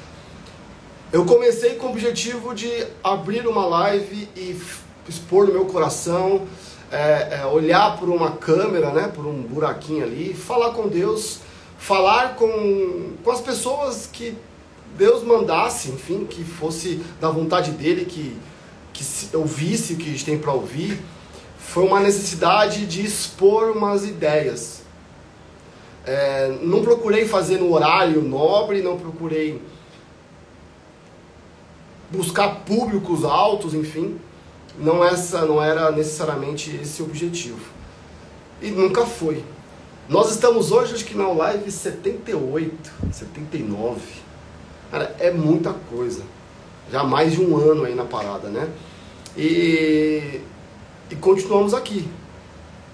Eu 1.12 1.24
comecei 1.24 1.74
com 1.74 1.88
o 1.88 1.90
objetivo 1.90 2.54
de 2.54 2.70
abrir 3.02 3.46
uma 3.46 3.66
live 3.66 4.28
e 4.36 4.56
expor 5.08 5.46
no 5.46 5.52
meu 5.52 5.66
coração 5.66 6.46
é, 6.90 7.40
é, 7.40 7.46
olhar 7.46 7.98
por 7.98 8.08
uma 8.08 8.32
câmera, 8.32 8.92
né, 8.92 9.08
por 9.14 9.26
um 9.26 9.42
buraquinho 9.42 10.04
ali, 10.04 10.34
falar 10.34 10.70
com 10.70 10.88
Deus, 10.88 11.40
falar 11.78 12.34
com, 12.36 13.12
com 13.22 13.30
as 13.30 13.40
pessoas 13.40 14.08
que 14.12 14.36
Deus 14.96 15.22
mandasse, 15.22 15.90
enfim, 15.90 16.24
que 16.24 16.42
fosse 16.42 17.00
da 17.20 17.30
vontade 17.30 17.70
dele, 17.72 18.04
que, 18.04 18.36
que 18.92 19.04
ouvisse 19.36 19.94
o 19.94 19.96
que 19.96 20.08
a 20.08 20.12
gente 20.12 20.24
tem 20.24 20.38
para 20.38 20.52
ouvir. 20.52 21.00
Foi 21.70 21.84
uma 21.84 22.00
necessidade 22.00 22.84
de 22.84 23.06
expor 23.06 23.70
umas 23.70 24.04
ideias. 24.04 24.82
É, 26.04 26.58
não 26.62 26.82
procurei 26.82 27.28
fazer 27.28 27.58
no 27.58 27.72
horário 27.72 28.20
nobre, 28.22 28.82
não 28.82 28.98
procurei 28.98 29.62
buscar 32.10 32.56
públicos 32.66 33.24
altos, 33.24 33.72
enfim. 33.72 34.18
Não, 34.80 35.04
essa, 35.04 35.46
não 35.46 35.62
era 35.62 35.92
necessariamente 35.92 36.74
esse 36.74 37.02
o 37.02 37.04
objetivo. 37.04 37.64
E 38.60 38.68
nunca 38.72 39.06
foi. 39.06 39.44
Nós 40.08 40.28
estamos 40.32 40.72
hoje, 40.72 40.94
acho 40.94 41.04
que 41.04 41.16
na 41.16 41.28
live 41.28 41.70
78, 41.70 42.90
79. 43.12 44.00
Cara, 44.90 45.14
é 45.20 45.30
muita 45.30 45.72
coisa. 45.72 46.24
Já 46.90 47.04
mais 47.04 47.34
de 47.34 47.40
um 47.40 47.56
ano 47.56 47.84
aí 47.84 47.94
na 47.94 48.04
parada, 48.04 48.48
né? 48.48 48.68
E, 49.36 50.40
e 51.10 51.16
continuamos 51.16 51.74
aqui. 51.74 52.08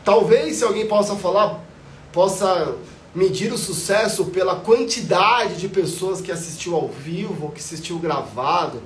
Talvez, 0.04 0.56
se 0.56 0.64
alguém 0.64 0.86
possa 0.86 1.16
falar, 1.16 1.64
possa 2.12 2.74
medir 3.14 3.52
o 3.52 3.58
sucesso 3.58 4.26
pela 4.26 4.56
quantidade 4.56 5.56
de 5.56 5.68
pessoas 5.68 6.20
que 6.20 6.30
assistiu 6.30 6.74
ao 6.74 6.88
vivo, 6.88 7.50
que 7.50 7.60
assistiu 7.60 7.98
gravado. 7.98 8.80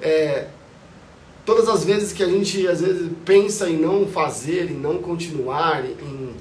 É, 0.00 0.48
todas 1.44 1.68
as 1.68 1.84
vezes 1.84 2.12
que 2.12 2.22
a 2.22 2.28
gente 2.28 2.66
às 2.66 2.80
vezes 2.80 3.10
pensa 3.24 3.68
em 3.68 3.76
não 3.76 4.06
fazer, 4.06 4.70
em 4.70 4.74
não 4.74 4.98
continuar, 4.98 5.84
em 5.84 6.34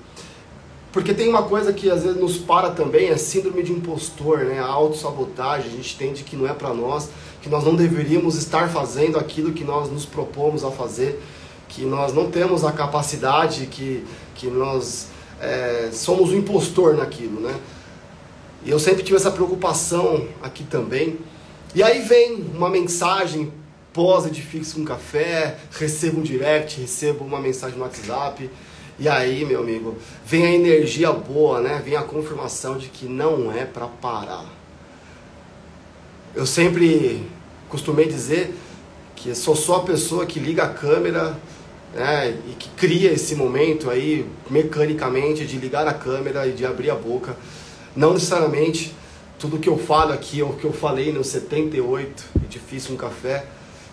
porque 0.98 1.14
tem 1.14 1.30
uma 1.30 1.44
coisa 1.44 1.72
que 1.72 1.92
às 1.92 2.02
vezes 2.02 2.20
nos 2.20 2.38
para 2.38 2.72
também, 2.72 3.10
é 3.10 3.18
síndrome 3.18 3.62
de 3.62 3.72
impostor, 3.72 4.40
né? 4.40 4.60
A 4.60 4.66
autossabotagem, 4.66 5.70
a 5.70 5.76
gente 5.76 5.94
entende 5.94 6.24
que 6.24 6.36
não 6.36 6.48
é 6.48 6.54
para 6.54 6.74
nós, 6.74 7.10
que 7.40 7.48
nós 7.48 7.64
não 7.64 7.76
deveríamos 7.76 8.36
estar 8.36 8.68
fazendo 8.70 9.20
aquilo 9.20 9.52
que 9.52 9.64
nós 9.64 9.92
nos 9.92 10.08
propomos 10.08 10.64
a 10.64 10.72
fazer, 10.72 11.22
que 11.70 11.84
nós 11.84 12.14
não 12.14 12.32
temos 12.32 12.64
a 12.64 12.72
capacidade, 12.72 13.68
que, 13.68 14.06
que 14.36 14.48
nós 14.48 15.08
é, 15.40 15.90
somos 15.92 16.32
o 16.32 16.36
impostor 16.36 16.96
naquilo, 16.96 17.42
né? 17.42 17.56
E 18.66 18.70
eu 18.70 18.80
sempre 18.80 19.04
tive 19.04 19.18
essa 19.18 19.32
preocupação 19.32 20.28
aqui 20.42 20.64
também. 20.64 21.18
E 21.76 21.84
aí 21.84 22.02
vem 22.02 22.46
uma 22.54 22.70
mensagem 22.70 23.52
pós 23.94 24.26
Edifique 24.26 24.74
com 24.74 24.84
Café, 24.84 25.58
recebo 25.72 26.20
um 26.20 26.24
direct, 26.24 26.80
recebo 26.80 27.24
uma 27.24 27.40
mensagem 27.40 27.78
no 27.78 27.84
WhatsApp. 27.84 28.50
E 29.00 29.08
aí, 29.08 29.46
meu 29.46 29.62
amigo, 29.62 29.96
vem 30.26 30.46
a 30.46 30.52
energia 30.52 31.12
boa, 31.12 31.62
né? 31.62 31.82
Vem 31.84 31.96
a 31.96 32.02
confirmação 32.02 32.78
de 32.78 32.90
que 32.90 33.06
não 33.06 33.52
é 33.52 33.64
para 33.64 33.88
parar. 33.88 34.46
Eu 36.36 36.46
sempre 36.46 37.28
costumei 37.70 38.08
dizer 38.08 38.54
que 39.16 39.34
sou 39.34 39.56
só 39.56 39.78
a 39.78 39.84
pessoa 39.84 40.26
que 40.26 40.40
liga 40.40 40.64
a 40.64 40.70
câmera 40.70 41.38
né, 41.98 42.38
e 42.48 42.54
que 42.54 42.70
cria 42.70 43.12
esse 43.12 43.34
momento 43.34 43.90
aí 43.90 44.24
mecanicamente 44.52 45.46
de 45.48 45.58
ligar 45.58 45.88
a 45.88 45.94
câmera 45.94 46.46
e 46.46 46.52
de 46.52 46.64
abrir 46.64 46.92
a 46.92 46.96
boca. 46.96 47.36
Não 47.96 48.14
necessariamente 48.14 48.94
tudo 49.40 49.58
que 49.58 49.68
eu 49.68 49.80
falo 49.80 50.14
aqui 50.14 50.40
é 50.40 50.44
o 50.44 50.54
que 50.54 50.66
eu 50.66 50.72
falei 50.72 51.12
no 51.12 51.24
78, 51.24 52.24
Edifício 52.46 52.94
um 52.94 52.98
Café. 52.98 53.46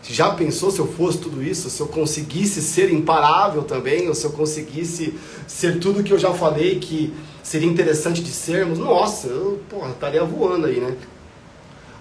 Já 0.03 0.31
pensou 0.35 0.71
se 0.71 0.79
eu 0.81 0.87
fosse 0.87 1.17
tudo 1.17 1.43
isso? 1.43 1.71
Se 1.71 1.81
eu 1.81 1.89
conseguisse 1.89 2.61
ser 2.61 2.93
imparável 2.93 3.63
também? 3.63 4.07
Ou 4.07 4.15
se 4.15 4.27
eu 4.27 4.33
conseguisse 4.33 5.19
ser 5.47 5.81
tudo 5.81 6.03
que 6.03 6.13
eu 6.13 6.19
já 6.19 6.35
falei 6.35 6.79
que 6.79 7.11
seria 7.43 7.67
interessante 7.67 8.23
de 8.23 8.31
sermos? 8.31 8.79
Nossa, 8.79 9.29
eu 9.29 9.63
porra, 9.71 9.93
estaria 9.93 10.23
voando 10.23 10.67
aí, 10.67 10.79
né? 10.79 10.95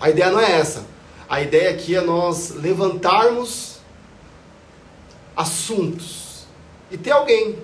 A 0.01 0.09
ideia 0.09 0.29
não 0.29 0.39
é 0.41 0.59
essa. 0.59 0.85
A 1.29 1.41
ideia 1.41 1.69
aqui 1.69 1.95
é 1.95 2.01
nós 2.01 2.53
levantarmos 2.55 3.72
assuntos 5.35 6.45
e 6.91 6.97
ter 6.97 7.11
alguém 7.11 7.57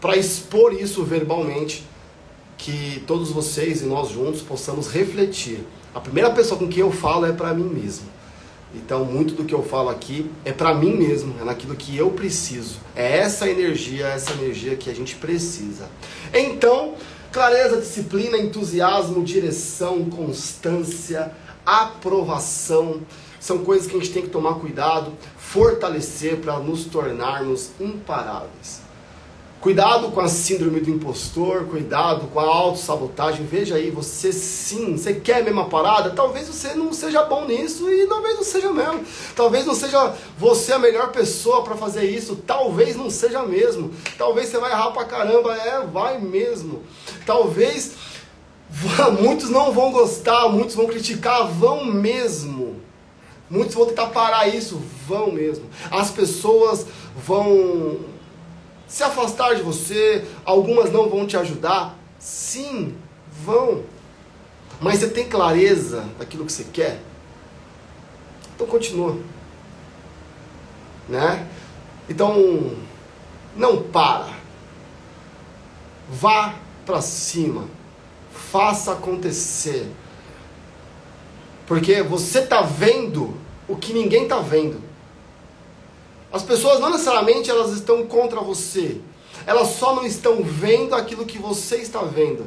para 0.00 0.16
expor 0.16 0.72
isso 0.72 1.04
verbalmente, 1.04 1.84
que 2.58 3.02
todos 3.06 3.30
vocês 3.30 3.82
e 3.82 3.86
nós 3.86 4.10
juntos 4.10 4.42
possamos 4.42 4.88
refletir. 4.88 5.60
A 5.94 6.00
primeira 6.00 6.30
pessoa 6.30 6.58
com 6.58 6.68
quem 6.68 6.80
eu 6.80 6.92
falo 6.92 7.26
é 7.26 7.32
para 7.32 7.54
mim 7.54 7.68
mesmo. 7.68 8.16
Então, 8.74 9.04
muito 9.04 9.34
do 9.34 9.44
que 9.44 9.54
eu 9.54 9.62
falo 9.62 9.88
aqui 9.88 10.30
é 10.44 10.52
para 10.52 10.74
mim 10.74 10.94
mesmo, 10.94 11.34
é 11.40 11.44
naquilo 11.44 11.74
que 11.74 11.96
eu 11.96 12.10
preciso. 12.10 12.76
É 12.94 13.18
essa 13.18 13.48
energia, 13.48 14.06
essa 14.06 14.32
energia 14.32 14.76
que 14.76 14.90
a 14.90 14.94
gente 14.94 15.14
precisa. 15.16 15.88
Então, 16.34 16.94
clareza, 17.32 17.80
disciplina, 17.80 18.36
entusiasmo, 18.36 19.24
direção, 19.24 20.04
constância, 20.06 21.32
aprovação, 21.64 23.00
são 23.40 23.58
coisas 23.58 23.86
que 23.86 23.96
a 23.96 24.00
gente 24.00 24.12
tem 24.12 24.22
que 24.22 24.28
tomar 24.28 24.54
cuidado, 24.54 25.12
fortalecer 25.50 26.38
para 26.38 26.58
nos 26.58 26.84
tornarmos 26.84 27.70
imparáveis. 27.80 28.84
Cuidado 29.60 30.10
com 30.10 30.20
a 30.20 30.28
síndrome 30.28 30.80
do 30.80 30.90
impostor, 30.90 31.64
cuidado 31.64 32.26
com 32.28 32.38
a 32.38 32.44
autossabotagem. 32.44 33.46
Veja 33.46 33.76
aí, 33.76 33.90
você 33.90 34.32
sim, 34.32 34.96
você 34.96 35.14
quer 35.14 35.40
a 35.40 35.42
mesma 35.42 35.64
parada? 35.64 36.10
Talvez 36.10 36.46
você 36.46 36.74
não 36.74 36.92
seja 36.92 37.24
bom 37.24 37.46
nisso 37.46 37.90
e 37.90 38.06
talvez 38.06 38.36
não 38.36 38.44
seja 38.44 38.72
mesmo. 38.72 39.04
Talvez 39.34 39.66
não 39.66 39.74
seja 39.74 40.14
você 40.38 40.72
a 40.72 40.78
melhor 40.78 41.10
pessoa 41.10 41.62
para 41.62 41.76
fazer 41.76 42.04
isso. 42.04 42.36
Talvez 42.46 42.94
não 42.96 43.08
seja 43.08 43.42
mesmo. 43.42 43.92
Talvez 44.18 44.48
você 44.48 44.58
vai 44.58 44.72
errar 44.72 44.90
pra 44.90 45.04
caramba. 45.04 45.54
É, 45.54 45.86
vai 45.86 46.20
mesmo. 46.20 46.82
Talvez 47.24 47.92
muitos 49.20 49.48
não 49.48 49.72
vão 49.72 49.90
gostar, 49.90 50.48
muitos 50.48 50.74
vão 50.74 50.86
criticar, 50.86 51.46
vão 51.46 51.84
mesmo. 51.84 52.85
Muitos 53.48 53.74
vão 53.74 53.86
tentar 53.86 54.06
parar 54.08 54.48
isso, 54.48 54.82
vão 55.06 55.30
mesmo. 55.30 55.66
As 55.90 56.10
pessoas 56.10 56.86
vão 57.16 58.00
se 58.88 59.02
afastar 59.02 59.54
de 59.54 59.62
você, 59.62 60.24
algumas 60.44 60.90
não 60.92 61.08
vão 61.08 61.26
te 61.26 61.36
ajudar. 61.36 61.96
Sim, 62.18 62.94
vão. 63.44 63.82
Mas 64.80 64.98
você 64.98 65.08
tem 65.08 65.28
clareza 65.28 66.04
daquilo 66.18 66.44
que 66.44 66.52
você 66.52 66.64
quer? 66.64 67.00
Então 68.54 68.66
continua. 68.66 69.16
Né? 71.08 71.46
Então, 72.08 72.74
não 73.56 73.82
para. 73.82 74.34
Vá 76.08 76.54
para 76.84 77.00
cima. 77.00 77.64
Faça 78.32 78.92
acontecer. 78.92 79.90
Porque 81.66 82.00
você 82.02 82.38
está 82.40 82.62
vendo 82.62 83.34
o 83.68 83.76
que 83.76 83.92
ninguém 83.92 84.22
está 84.22 84.38
vendo. 84.38 84.80
As 86.32 86.42
pessoas 86.42 86.80
não 86.80 86.90
necessariamente 86.90 87.50
elas 87.50 87.72
estão 87.72 88.06
contra 88.06 88.40
você. 88.40 89.00
Elas 89.46 89.70
só 89.70 89.94
não 89.94 90.06
estão 90.06 90.42
vendo 90.42 90.94
aquilo 90.94 91.26
que 91.26 91.38
você 91.38 91.76
está 91.76 92.02
vendo. 92.02 92.46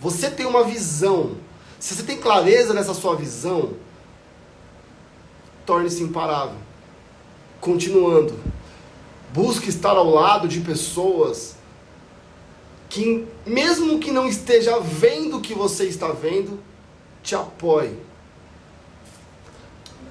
Você 0.00 0.30
tem 0.30 0.44
uma 0.44 0.64
visão. 0.64 1.36
Se 1.78 1.94
você 1.94 2.02
tem 2.02 2.18
clareza 2.18 2.74
nessa 2.74 2.94
sua 2.94 3.14
visão, 3.14 3.74
torne-se 5.64 6.02
imparável. 6.02 6.56
Continuando. 7.60 8.38
Busque 9.32 9.68
estar 9.68 9.90
ao 9.90 10.08
lado 10.08 10.48
de 10.48 10.60
pessoas 10.60 11.56
que, 12.88 13.26
mesmo 13.46 13.98
que 14.00 14.10
não 14.10 14.26
esteja 14.26 14.80
vendo 14.80 15.36
o 15.36 15.40
que 15.40 15.54
você 15.54 15.84
está 15.84 16.08
vendo, 16.08 16.58
te 17.22 17.34
apoie 17.34 18.08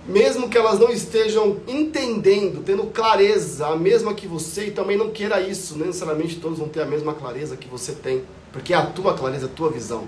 mesmo 0.08 0.50
que 0.50 0.58
elas 0.58 0.80
não 0.80 0.90
estejam 0.90 1.58
entendendo, 1.68 2.64
tendo 2.64 2.84
clareza, 2.86 3.68
a 3.68 3.76
mesma 3.76 4.14
que 4.14 4.26
você, 4.26 4.68
e 4.68 4.72
também 4.72 4.98
não 4.98 5.10
queira 5.10 5.42
isso, 5.42 5.78
não 5.78 5.86
necessariamente 5.86 6.38
todos 6.38 6.60
vão 6.60 6.70
ter 6.70 6.82
a 6.82 6.86
mesma 6.86 7.14
clareza 7.14 7.58
que 7.58 7.68
você 7.68 7.92
tem, 7.92 8.24
porque 8.54 8.74
é 8.74 8.78
a 8.78 8.86
tua 8.86 9.14
clareza, 9.14 9.48
a 9.48 9.50
tua 9.50 9.70
visão. 9.70 10.08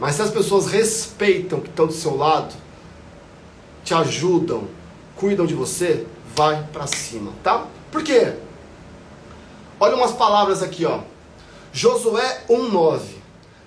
Mas 0.00 0.14
se 0.14 0.22
as 0.22 0.30
pessoas 0.30 0.66
respeitam 0.66 1.60
que 1.60 1.68
estão 1.68 1.86
do 1.86 1.92
seu 1.92 2.16
lado, 2.16 2.54
te 3.84 3.92
ajudam, 3.92 4.66
cuidam 5.14 5.44
de 5.44 5.54
você, 5.54 6.06
vai 6.34 6.66
para 6.72 6.86
cima, 6.86 7.32
tá? 7.42 7.66
Por 7.90 8.02
quê? 8.02 8.32
Olha 9.78 9.96
umas 9.96 10.12
palavras 10.12 10.62
aqui, 10.62 10.86
ó. 10.86 11.00
Josué 11.72 12.44
1:9. 12.48 13.21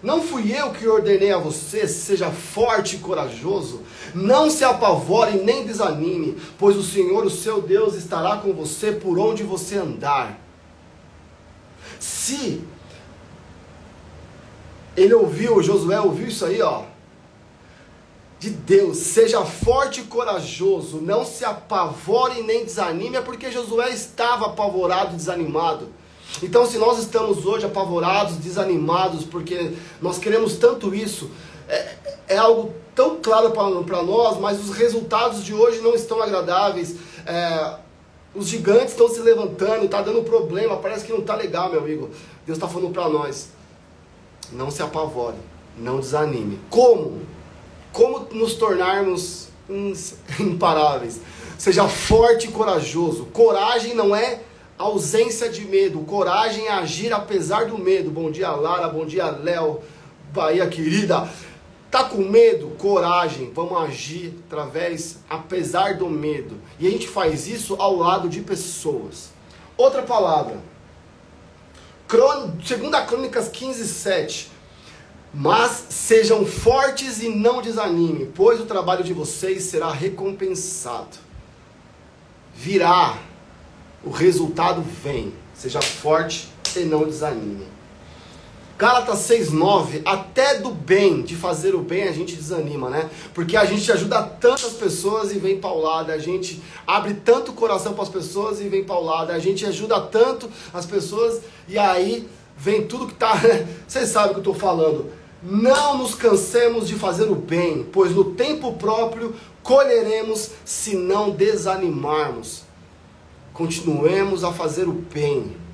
Não 0.06 0.22
fui 0.22 0.56
eu 0.56 0.70
que 0.70 0.88
ordenei 0.88 1.32
a 1.32 1.40
você, 1.40 1.88
seja 1.88 2.30
forte 2.30 2.96
e 2.96 3.00
corajoso. 3.00 3.82
Não 4.14 4.52
se 4.52 4.64
apavore 4.64 5.40
nem 5.40 5.66
desanime, 5.66 6.38
pois 6.60 6.78
o 6.78 6.84
Senhor, 6.84 7.26
o 7.26 7.30
seu 7.32 7.60
Deus, 7.60 7.96
estará 7.96 8.38
com 8.38 8.54
você 8.54 8.92
por 8.92 9.18
onde 9.18 9.42
você 9.42 9.78
andar. 9.78 10.40
Se 12.00 12.62
ele 14.96 15.16
ouviu, 15.16 15.64
Josué 15.64 16.00
ouviu 16.00 16.28
isso 16.28 16.46
aí, 16.46 16.62
ó. 16.62 16.84
De 18.38 18.52
Deus, 18.52 18.98
seja 18.98 19.44
forte 19.44 20.02
e 20.02 20.04
corajoso, 20.04 21.02
não 21.02 21.26
se 21.26 21.44
apavore 21.44 22.44
nem 22.44 22.64
desanime, 22.64 23.18
é 23.18 23.22
porque 23.22 23.52
Josué 23.52 23.90
estava 23.90 24.46
apavorado 24.46 25.16
e 25.16 25.18
desanimado. 25.18 25.90
Então, 26.44 26.66
se 26.66 26.78
nós 26.78 27.00
estamos 27.00 27.46
hoje 27.46 27.66
apavorados, 27.66 28.38
desanimados, 28.38 29.24
porque 29.24 29.72
nós 30.02 30.18
queremos 30.18 30.58
tanto 30.58 30.94
isso, 30.94 31.30
é, 31.68 31.96
é 32.30 32.38
algo 32.38 32.74
tão 32.94 33.18
claro 33.22 33.52
para 33.52 34.04
nós, 34.04 34.40
mas 34.40 34.60
os 34.60 34.76
resultados 34.76 35.44
de 35.44 35.54
hoje 35.54 35.80
não 35.80 35.94
estão 35.94 36.22
agradáveis. 36.22 36.96
É, 37.26 37.76
os 38.34 38.48
gigantes 38.48 38.92
estão 38.92 39.08
se 39.08 39.20
levantando, 39.22 39.86
está 39.86 40.02
dando 40.02 40.22
problema, 40.24 40.78
parece 40.78 41.06
que 41.06 41.12
não 41.12 41.20
está 41.20 41.36
legal, 41.36 41.70
meu 41.70 41.80
amigo. 41.80 42.10
Deus 42.46 42.58
está 42.58 42.68
falando 42.68 42.92
para 42.92 43.08
nós: 43.08 43.50
não 44.52 44.70
se 44.70 44.82
apavore, 44.82 45.38
não 45.78 46.00
desanime. 46.00 46.60
Como? 46.70 47.22
Como 47.94 48.28
nos 48.34 48.56
tornarmos 48.56 49.48
imparáveis. 50.40 51.22
Seja 51.58 51.88
forte 51.88 52.48
e 52.48 52.52
corajoso. 52.52 53.26
Coragem 53.28 53.96
não 53.96 54.14
é 54.14 54.42
ausência 54.78 55.50
de 55.50 55.62
medo. 55.62 56.00
Coragem 56.02 56.68
é 56.68 56.72
agir 56.72 57.14
apesar 57.14 57.66
do 57.66 57.78
medo. 57.78 58.10
Bom 58.10 58.30
dia, 58.30 58.52
Lara. 58.52 58.88
Bom 58.88 59.06
dia, 59.06 59.30
Léo. 59.30 59.80
Bahia 60.34 60.68
querida. 60.68 61.30
Tá 61.90 62.04
com 62.04 62.18
medo? 62.18 62.70
Coragem. 62.78 63.52
Vamos 63.54 63.82
agir 63.82 64.34
através, 64.48 65.20
apesar 65.30 65.98
do 65.98 66.10
medo. 66.10 66.58
E 66.80 66.88
a 66.88 66.92
gente 66.92 67.08
faz 67.08 67.48
isso 67.48 67.76
ao 67.76 67.96
lado 67.96 68.28
de 68.28 68.42
pessoas. 68.42 69.30
Outra 69.78 70.04
palavra. 70.04 70.60
Segunda 72.64 73.02
Crônicas 73.06 73.48
15, 73.48 73.88
7. 73.88 74.52
Mas 75.34 75.88
sejam 75.90 76.46
fortes 76.46 77.22
e 77.22 77.28
não 77.28 77.62
desanimem, 77.62 78.32
pois 78.34 78.62
o 78.62 78.66
trabalho 78.66 79.04
de 79.04 79.14
vocês 79.14 79.64
será 79.64 79.92
recompensado. 79.92 81.18
Virá, 82.56 83.18
o 84.06 84.12
resultado 84.12 84.82
vem. 85.04 85.34
Seja 85.54 85.82
forte 85.82 86.50
e 86.76 86.80
não 86.82 87.06
desanime. 87.06 87.76
Gálatas 88.78 89.20
6,9, 89.20 90.02
até 90.04 90.60
do 90.60 90.70
bem, 90.70 91.22
de 91.22 91.34
fazer 91.34 91.74
o 91.74 91.80
bem, 91.80 92.04
a 92.04 92.12
gente 92.12 92.36
desanima, 92.36 92.90
né? 92.90 93.10
Porque 93.34 93.56
a 93.56 93.64
gente 93.64 93.90
ajuda 93.90 94.22
tantas 94.22 94.74
pessoas 94.74 95.32
e 95.32 95.40
vem 95.40 95.62
paulada, 95.62 96.12
a 96.12 96.18
gente 96.18 96.62
abre 96.86 97.14
tanto 97.14 97.52
o 97.52 97.54
coração 97.54 97.94
para 97.94 98.04
as 98.04 98.10
pessoas 98.10 98.60
e 98.60 98.68
vem 98.68 98.84
paulada, 98.84 99.34
a 99.34 99.40
gente 99.40 99.66
ajuda 99.66 100.02
tanto 100.02 100.50
as 100.74 100.86
pessoas 100.86 101.40
e 101.70 101.80
aí 101.80 102.28
vem 102.58 102.86
tudo 102.86 103.08
que 103.08 103.14
tá. 103.14 103.40
Vocês 103.88 104.10
sabem 104.10 104.32
o 104.32 104.34
que 104.34 104.40
eu 104.40 104.52
estou 104.52 104.54
falando. 104.54 105.10
Não 105.42 105.98
nos 105.98 106.14
cansemos 106.14 106.86
de 106.86 106.96
fazer 106.96 107.30
o 107.30 107.36
bem, 107.36 107.88
pois 107.94 108.12
no 108.12 108.32
tempo 108.32 108.74
próprio 108.74 109.34
colheremos 109.64 110.50
se 110.66 110.98
não 110.98 111.30
desanimarmos. 111.30 112.65
Continuemos 113.56 114.44
a 114.44 114.54
fazer 114.54 114.88
o 114.88 114.94
bem 114.94 115.66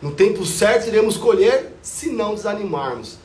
no 0.00 0.12
tempo 0.12 0.44
certo 0.44 0.88
iremos 0.88 1.16
colher 1.16 1.72
se 1.82 2.10
não 2.10 2.34
desanimarmos. 2.34 3.16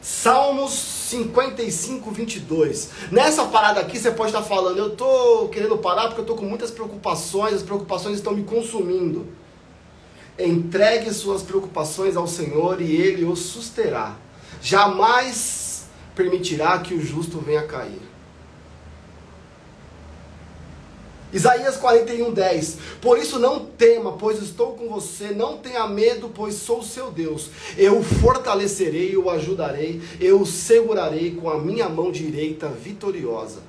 Salmos 0.00 0.72
55, 0.72 2.10
22. 2.10 2.90
Nessa 3.12 3.44
parada 3.46 3.80
aqui 3.80 3.98
você 3.98 4.10
pode 4.10 4.30
estar 4.30 4.42
falando, 4.42 4.78
eu 4.78 4.88
estou 4.88 5.48
querendo 5.48 5.78
parar 5.78 6.08
porque 6.08 6.20
eu 6.20 6.24
estou 6.24 6.36
com 6.36 6.44
muitas 6.44 6.70
preocupações, 6.70 7.54
as 7.54 7.62
preocupações 7.62 8.16
estão 8.16 8.34
me 8.34 8.42
consumindo. 8.42 9.26
Entregue 10.38 11.12
suas 11.12 11.42
preocupações 11.42 12.16
ao 12.16 12.26
Senhor 12.26 12.80
e 12.80 12.96
Ele 12.96 13.24
os 13.24 13.38
susterá. 13.38 14.16
Jamais 14.60 15.86
permitirá 16.16 16.78
que 16.80 16.94
o 16.94 17.00
justo 17.00 17.38
venha 17.38 17.62
cair. 17.62 18.11
Isaías 21.32 21.76
41, 21.76 22.32
10. 22.32 22.78
Por 23.00 23.18
isso 23.18 23.38
não 23.38 23.60
tema, 23.64 24.12
pois 24.12 24.42
estou 24.42 24.74
com 24.74 24.88
você. 24.88 25.30
Não 25.30 25.56
tenha 25.56 25.86
medo, 25.86 26.30
pois 26.34 26.54
sou 26.54 26.80
o 26.80 26.84
seu 26.84 27.10
Deus. 27.10 27.50
Eu 27.76 27.98
o 27.98 28.02
fortalecerei, 28.02 29.16
o 29.16 29.30
ajudarei, 29.30 30.00
eu 30.20 30.40
o 30.40 30.46
segurarei 30.46 31.32
com 31.34 31.48
a 31.48 31.58
minha 31.58 31.88
mão 31.88 32.12
direita 32.12 32.68
vitoriosa. 32.68 33.60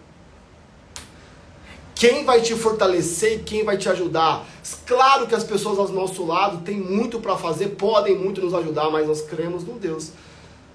Quem 1.96 2.26
vai 2.26 2.42
te 2.42 2.54
fortalecer 2.56 3.40
e 3.40 3.44
quem 3.44 3.64
vai 3.64 3.78
te 3.78 3.88
ajudar? 3.88 4.46
Claro 4.86 5.26
que 5.26 5.36
as 5.36 5.44
pessoas 5.44 5.80
ao 5.80 5.88
nosso 5.88 6.26
lado 6.26 6.64
têm 6.66 6.76
muito 6.76 7.20
para 7.20 7.38
fazer, 7.38 7.70
podem 7.70 8.18
muito 8.18 8.42
nos 8.42 8.54
ajudar, 8.54 8.90
mas 8.90 9.08
nós 9.08 9.22
cremos 9.22 9.64
num 9.64 9.78
Deus 9.78 10.10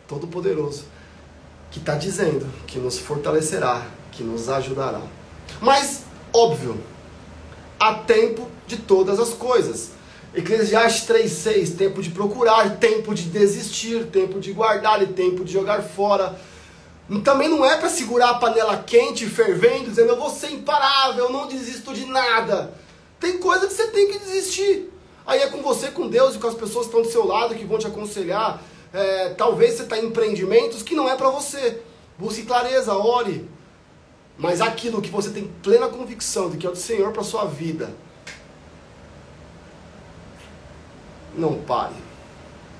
Todo-Poderoso 0.07 0.85
que 1.71 1.79
está 1.79 1.95
dizendo 1.97 2.47
que 2.67 2.79
nos 2.79 2.99
fortalecerá, 2.99 3.87
que 4.11 4.23
nos 4.23 4.49
ajudará. 4.49 5.03
Mas 5.61 6.05
Óbvio, 6.33 6.79
há 7.81 7.95
tempo 7.95 8.49
de 8.67 8.77
todas 8.77 9.19
as 9.19 9.31
coisas. 9.31 9.91
Eclesiastes 10.35 11.09
3,6, 11.09 11.77
tempo 11.77 12.03
de 12.03 12.11
procurar, 12.11 12.77
tempo 12.77 13.15
de 13.15 13.23
desistir, 13.25 14.07
tempo 14.07 14.39
de 14.39 14.53
guardar 14.53 15.03
e 15.03 15.07
tempo 15.07 15.45
de 15.45 15.53
jogar 15.53 15.83
fora. 15.83 16.39
Também 17.25 17.49
não 17.49 17.65
é 17.65 17.77
para 17.79 17.89
segurar 17.89 18.31
a 18.31 18.35
panela 18.35 18.77
quente, 18.77 19.27
fervendo, 19.27 19.89
dizendo 19.89 20.11
eu 20.11 20.19
vou 20.19 20.29
ser 20.29 20.51
imparável, 20.51 21.25
eu 21.25 21.33
não 21.33 21.47
desisto 21.47 21.95
de 21.95 22.05
nada. 22.05 22.75
Tem 23.19 23.39
coisa 23.39 23.67
que 23.67 23.73
você 23.73 23.87
tem 23.89 24.13
que 24.13 24.19
desistir. 24.19 24.93
Aí 25.27 25.41
é 25.41 25.47
com 25.49 25.63
você, 25.63 25.91
com 25.91 26.09
Deus 26.09 26.35
e 26.35 26.39
com 26.39 26.47
as 26.47 26.55
pessoas 26.55 26.87
que 26.87 26.95
estão 26.95 27.03
do 27.03 27.11
seu 27.11 27.27
lado, 27.27 27.55
que 27.55 27.65
vão 27.65 27.79
te 27.79 27.87
aconselhar. 27.87 28.63
É, 28.93 29.31
talvez 29.31 29.75
você 29.75 29.83
está 29.83 29.99
em 29.99 30.07
empreendimentos 30.07 30.83
que 30.83 30.95
não 30.95 31.09
é 31.09 31.17
para 31.17 31.31
você. 31.31 31.81
Busque 32.19 32.43
clareza, 32.43 32.95
ore, 32.95 33.49
mas 34.39 34.61
aquilo 34.61 35.03
que 35.03 35.11
você 35.11 35.31
tem 35.31 35.49
plena 35.63 35.89
convicção 35.89 36.49
de 36.49 36.57
que 36.57 36.67
é 36.67 36.71
do 36.71 36.77
Senhor 36.77 37.13
para 37.13 37.25
sua 37.25 37.45
vida, 37.45 37.91
não 41.35 41.55
pare. 41.55 41.95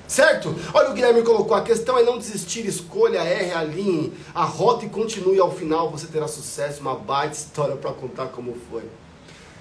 Certo? 0.07 0.55
Olha 0.73 0.89
o 0.89 0.93
Guilherme 0.93 1.21
colocou, 1.21 1.55
a 1.55 1.61
questão 1.61 1.95
é 1.95 2.01
não 2.01 2.17
desistir, 2.17 2.65
escolha, 2.65 3.19
erre, 3.19 3.51
alinhe, 3.51 4.11
a 4.33 4.43
rota 4.43 4.85
e 4.85 4.89
continue 4.89 5.39
ao 5.39 5.51
final, 5.51 5.91
você 5.91 6.07
terá 6.07 6.27
sucesso, 6.27 6.81
uma 6.81 6.95
baita 6.95 7.35
história 7.35 7.75
para 7.75 7.91
contar 7.91 8.27
como 8.27 8.57
foi. 8.71 8.83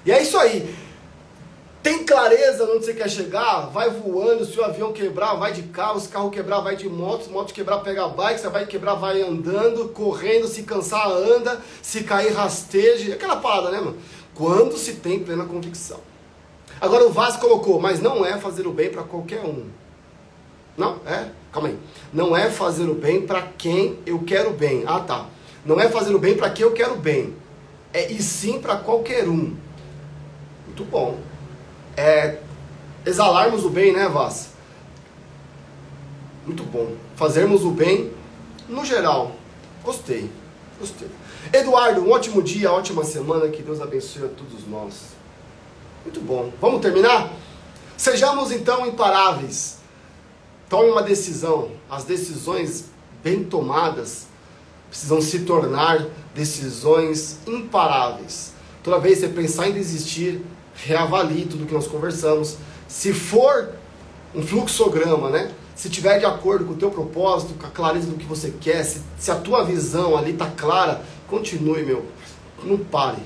E 0.06 0.10
é 0.10 0.22
isso 0.22 0.38
aí. 0.38 0.74
Tem 1.88 2.04
clareza 2.04 2.64
onde 2.64 2.84
você 2.84 2.92
quer 2.92 3.08
chegar? 3.08 3.70
Vai 3.70 3.88
voando, 3.88 4.44
se 4.44 4.60
o 4.60 4.62
avião 4.62 4.92
quebrar, 4.92 5.36
vai 5.36 5.54
de 5.54 5.62
carro, 5.62 5.98
se 5.98 6.08
o 6.08 6.10
carro 6.10 6.28
quebrar, 6.28 6.60
vai 6.60 6.76
de 6.76 6.86
moto, 6.86 7.24
se 7.24 7.30
moto 7.30 7.54
quebrar, 7.54 7.78
pega 7.78 8.06
bike, 8.06 8.38
se 8.38 8.48
vai 8.48 8.66
quebrar, 8.66 8.92
vai 8.92 9.22
andando, 9.22 9.88
correndo, 9.88 10.46
se 10.46 10.64
cansar, 10.64 11.10
anda, 11.10 11.58
se 11.80 12.04
cair, 12.04 12.34
rasteje. 12.34 13.10
Aquela 13.10 13.36
parada, 13.36 13.70
né, 13.70 13.80
mano? 13.80 13.96
Quando 14.34 14.76
se 14.76 14.96
tem 14.96 15.20
plena 15.20 15.46
convicção. 15.46 15.98
Agora 16.78 17.06
o 17.06 17.10
Vaz 17.10 17.38
colocou, 17.38 17.80
mas 17.80 18.02
não 18.02 18.22
é 18.22 18.36
fazer 18.36 18.66
o 18.66 18.70
bem 18.70 18.90
para 18.90 19.02
qualquer 19.04 19.40
um. 19.40 19.64
Não, 20.76 20.98
é? 21.06 21.30
Calma 21.50 21.68
aí. 21.68 21.78
Não 22.12 22.36
é 22.36 22.50
fazer 22.50 22.84
o 22.84 22.94
bem 22.94 23.22
para 23.22 23.40
quem 23.56 23.98
eu 24.04 24.18
quero 24.26 24.50
bem. 24.50 24.84
Ah, 24.86 25.00
tá. 25.00 25.24
Não 25.64 25.80
é 25.80 25.88
fazer 25.88 26.14
o 26.14 26.18
bem 26.18 26.36
para 26.36 26.50
quem 26.50 26.66
eu 26.66 26.72
quero 26.72 26.96
bem. 26.96 27.34
É 27.94 28.12
e 28.12 28.22
sim 28.22 28.60
para 28.60 28.76
qualquer 28.76 29.26
um. 29.26 29.56
Muito 30.66 30.84
bom 30.84 31.16
é, 31.98 32.38
exalarmos 33.04 33.64
o 33.64 33.70
bem, 33.70 33.92
né, 33.92 34.08
Vaz? 34.08 34.50
Muito 36.46 36.62
bom. 36.62 36.92
Fazermos 37.16 37.64
o 37.64 37.72
bem 37.72 38.12
no 38.68 38.84
geral. 38.84 39.32
Gostei. 39.82 40.30
Gostei. 40.78 41.08
Eduardo, 41.52 42.02
um 42.02 42.12
ótimo 42.12 42.40
dia, 42.40 42.70
ótima 42.70 43.02
semana. 43.02 43.48
Que 43.48 43.62
Deus 43.62 43.80
abençoe 43.80 44.26
a 44.26 44.28
todos 44.28 44.64
nós. 44.68 45.08
Muito 46.04 46.20
bom. 46.20 46.52
Vamos 46.60 46.80
terminar? 46.80 47.32
Sejamos 47.96 48.52
então 48.52 48.86
imparáveis. 48.86 49.78
Tome 50.68 50.90
uma 50.90 51.02
decisão. 51.02 51.72
As 51.90 52.04
decisões 52.04 52.90
bem 53.24 53.42
tomadas 53.42 54.28
precisam 54.88 55.20
se 55.20 55.40
tornar 55.40 56.06
decisões 56.32 57.40
imparáveis. 57.44 58.52
Toda 58.84 59.00
vez 59.00 59.18
que 59.18 59.26
você 59.26 59.32
pensar 59.32 59.68
em 59.68 59.72
desistir, 59.72 60.44
reavalie 60.84 61.46
tudo 61.46 61.66
que 61.66 61.74
nós 61.74 61.86
conversamos. 61.86 62.56
Se 62.86 63.12
for 63.12 63.70
um 64.34 64.42
fluxograma, 64.42 65.30
né? 65.30 65.50
Se 65.74 65.88
tiver 65.88 66.18
de 66.18 66.26
acordo 66.26 66.64
com 66.64 66.72
o 66.72 66.76
teu 66.76 66.90
propósito, 66.90 67.54
com 67.54 67.66
a 67.66 67.70
clareza 67.70 68.08
do 68.08 68.16
que 68.16 68.24
você 68.24 68.52
quer, 68.60 68.82
se, 68.84 69.00
se 69.18 69.30
a 69.30 69.36
tua 69.36 69.64
visão 69.64 70.16
ali 70.16 70.32
está 70.32 70.46
clara, 70.46 71.02
continue, 71.28 71.84
meu. 71.84 72.04
Não 72.64 72.78
pare. 72.78 73.22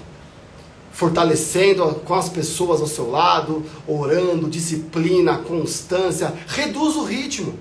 Fortalecendo 0.93 1.95
com 2.05 2.15
as 2.15 2.29
pessoas 2.29 2.81
ao 2.81 2.87
seu 2.87 3.11
lado, 3.11 3.65
orando, 3.87 4.51
disciplina, 4.51 5.39
constância. 5.39 6.35
Reduz 6.47 6.97
o 6.97 7.05
ritmo. 7.05 7.59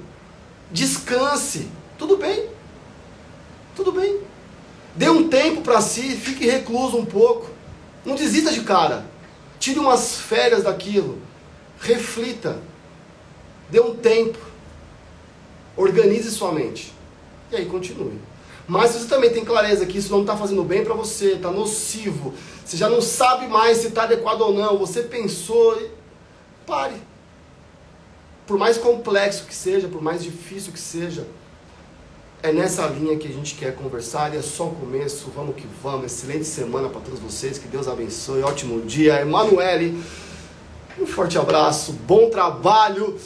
Descanse. 0.72 1.70
Tudo 1.98 2.18
bem. 2.18 2.48
Tudo 3.76 3.94
bem. 3.94 4.20
Dê 4.94 5.10
um 5.10 5.30
tempo 5.30 5.62
para 5.62 5.80
si, 5.80 6.02
fique 6.18 6.46
recluso 6.46 6.98
um 6.98 7.06
pouco. 7.06 7.50
Não 8.06 8.16
desista 8.16 8.52
de 8.52 8.62
cara. 8.62 9.06
Tire 9.62 9.78
umas 9.78 10.18
férias 10.18 10.64
daquilo. 10.64 11.20
Reflita. 11.80 12.60
Dê 13.70 13.80
um 13.80 13.96
tempo. 13.96 14.40
Organize 15.78 16.32
sua 16.32 16.52
mente. 16.52 16.92
E 17.52 17.56
aí 17.56 17.68
continue. 17.68 18.20
Mas 18.68 18.92
você 18.92 19.08
também 19.08 19.32
tem 19.32 19.46
clareza 19.46 19.86
que 19.86 20.00
isso 20.00 20.12
não 20.12 20.22
está 20.22 20.36
fazendo 20.36 20.64
bem 20.64 20.84
para 20.84 20.96
você, 20.96 21.34
está 21.34 21.52
nocivo, 21.52 22.34
você 22.64 22.78
já 22.78 22.88
não 22.90 23.02
sabe 23.02 23.48
mais 23.48 23.80
se 23.80 23.88
está 23.88 24.04
adequado 24.04 24.42
ou 24.42 24.54
não, 24.54 24.78
você 24.78 25.02
pensou, 25.04 25.78
pare. 26.66 26.96
Por 28.48 28.58
mais 28.58 28.78
complexo 28.78 29.46
que 29.46 29.54
seja, 29.54 29.88
por 29.88 30.02
mais 30.02 30.24
difícil 30.24 30.72
que 30.72 30.80
seja, 30.80 31.28
é 32.44 32.52
nessa 32.52 32.88
linha 32.88 33.18
que 33.18 33.28
a 33.28 33.32
gente 33.32 33.56
quer 33.56 33.76
conversar 33.76 34.34
e 34.34 34.38
é 34.38 34.42
só 34.42 34.68
o 34.68 34.76
começo. 34.76 35.32
Vamos 35.36 35.56
que 35.56 35.68
vamos. 35.82 36.06
Excelente 36.06 36.46
semana 36.46 36.90
para 36.90 37.02
todos 37.02 37.20
vocês. 37.20 37.58
Que 37.58 37.68
Deus 37.68 37.88
abençoe. 37.88 38.42
Ótimo 38.42 38.82
dia. 38.82 39.22
Emanuele, 39.22 40.02
um 41.00 41.06
forte 41.06 41.38
abraço. 41.38 41.94
Bom 41.94 42.30
trabalho. 42.30 43.18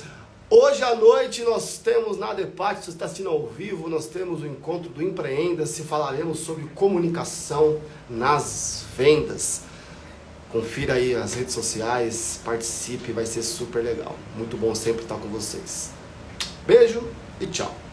Hoje 0.50 0.84
à 0.84 0.96
noite 0.96 1.44
nós 1.44 1.80
temos 1.80 2.18
na 2.18 2.34
Depate, 2.34 2.82
se 2.82 2.86
você 2.86 2.92
está 2.92 3.06
assistindo 3.06 3.30
ao 3.30 3.48
vivo, 3.48 3.90
nós 3.90 4.06
temos 4.06 4.44
o 4.44 4.46
encontro 4.46 4.90
do 4.90 5.02
Empreenda-se, 5.02 5.82
falaremos 5.82 6.40
sobre 6.40 6.66
comunicação 6.76 7.80
nas 8.08 8.86
vendas. 8.96 9.62
Confira 10.52 10.94
aí 10.94 11.16
as 11.16 11.34
redes 11.34 11.54
sociais, 11.54 12.40
participe, 12.46 13.12
vai 13.12 13.26
ser 13.26 13.42
super 13.42 13.84
legal. 13.84 14.16
Muito 14.38 14.56
bom 14.56 14.76
sempre 14.76 15.02
estar 15.02 15.16
com 15.16 15.28
vocês. 15.30 15.90
Beijo 16.68 17.02
e 17.42 17.48
tchau. 17.48 17.85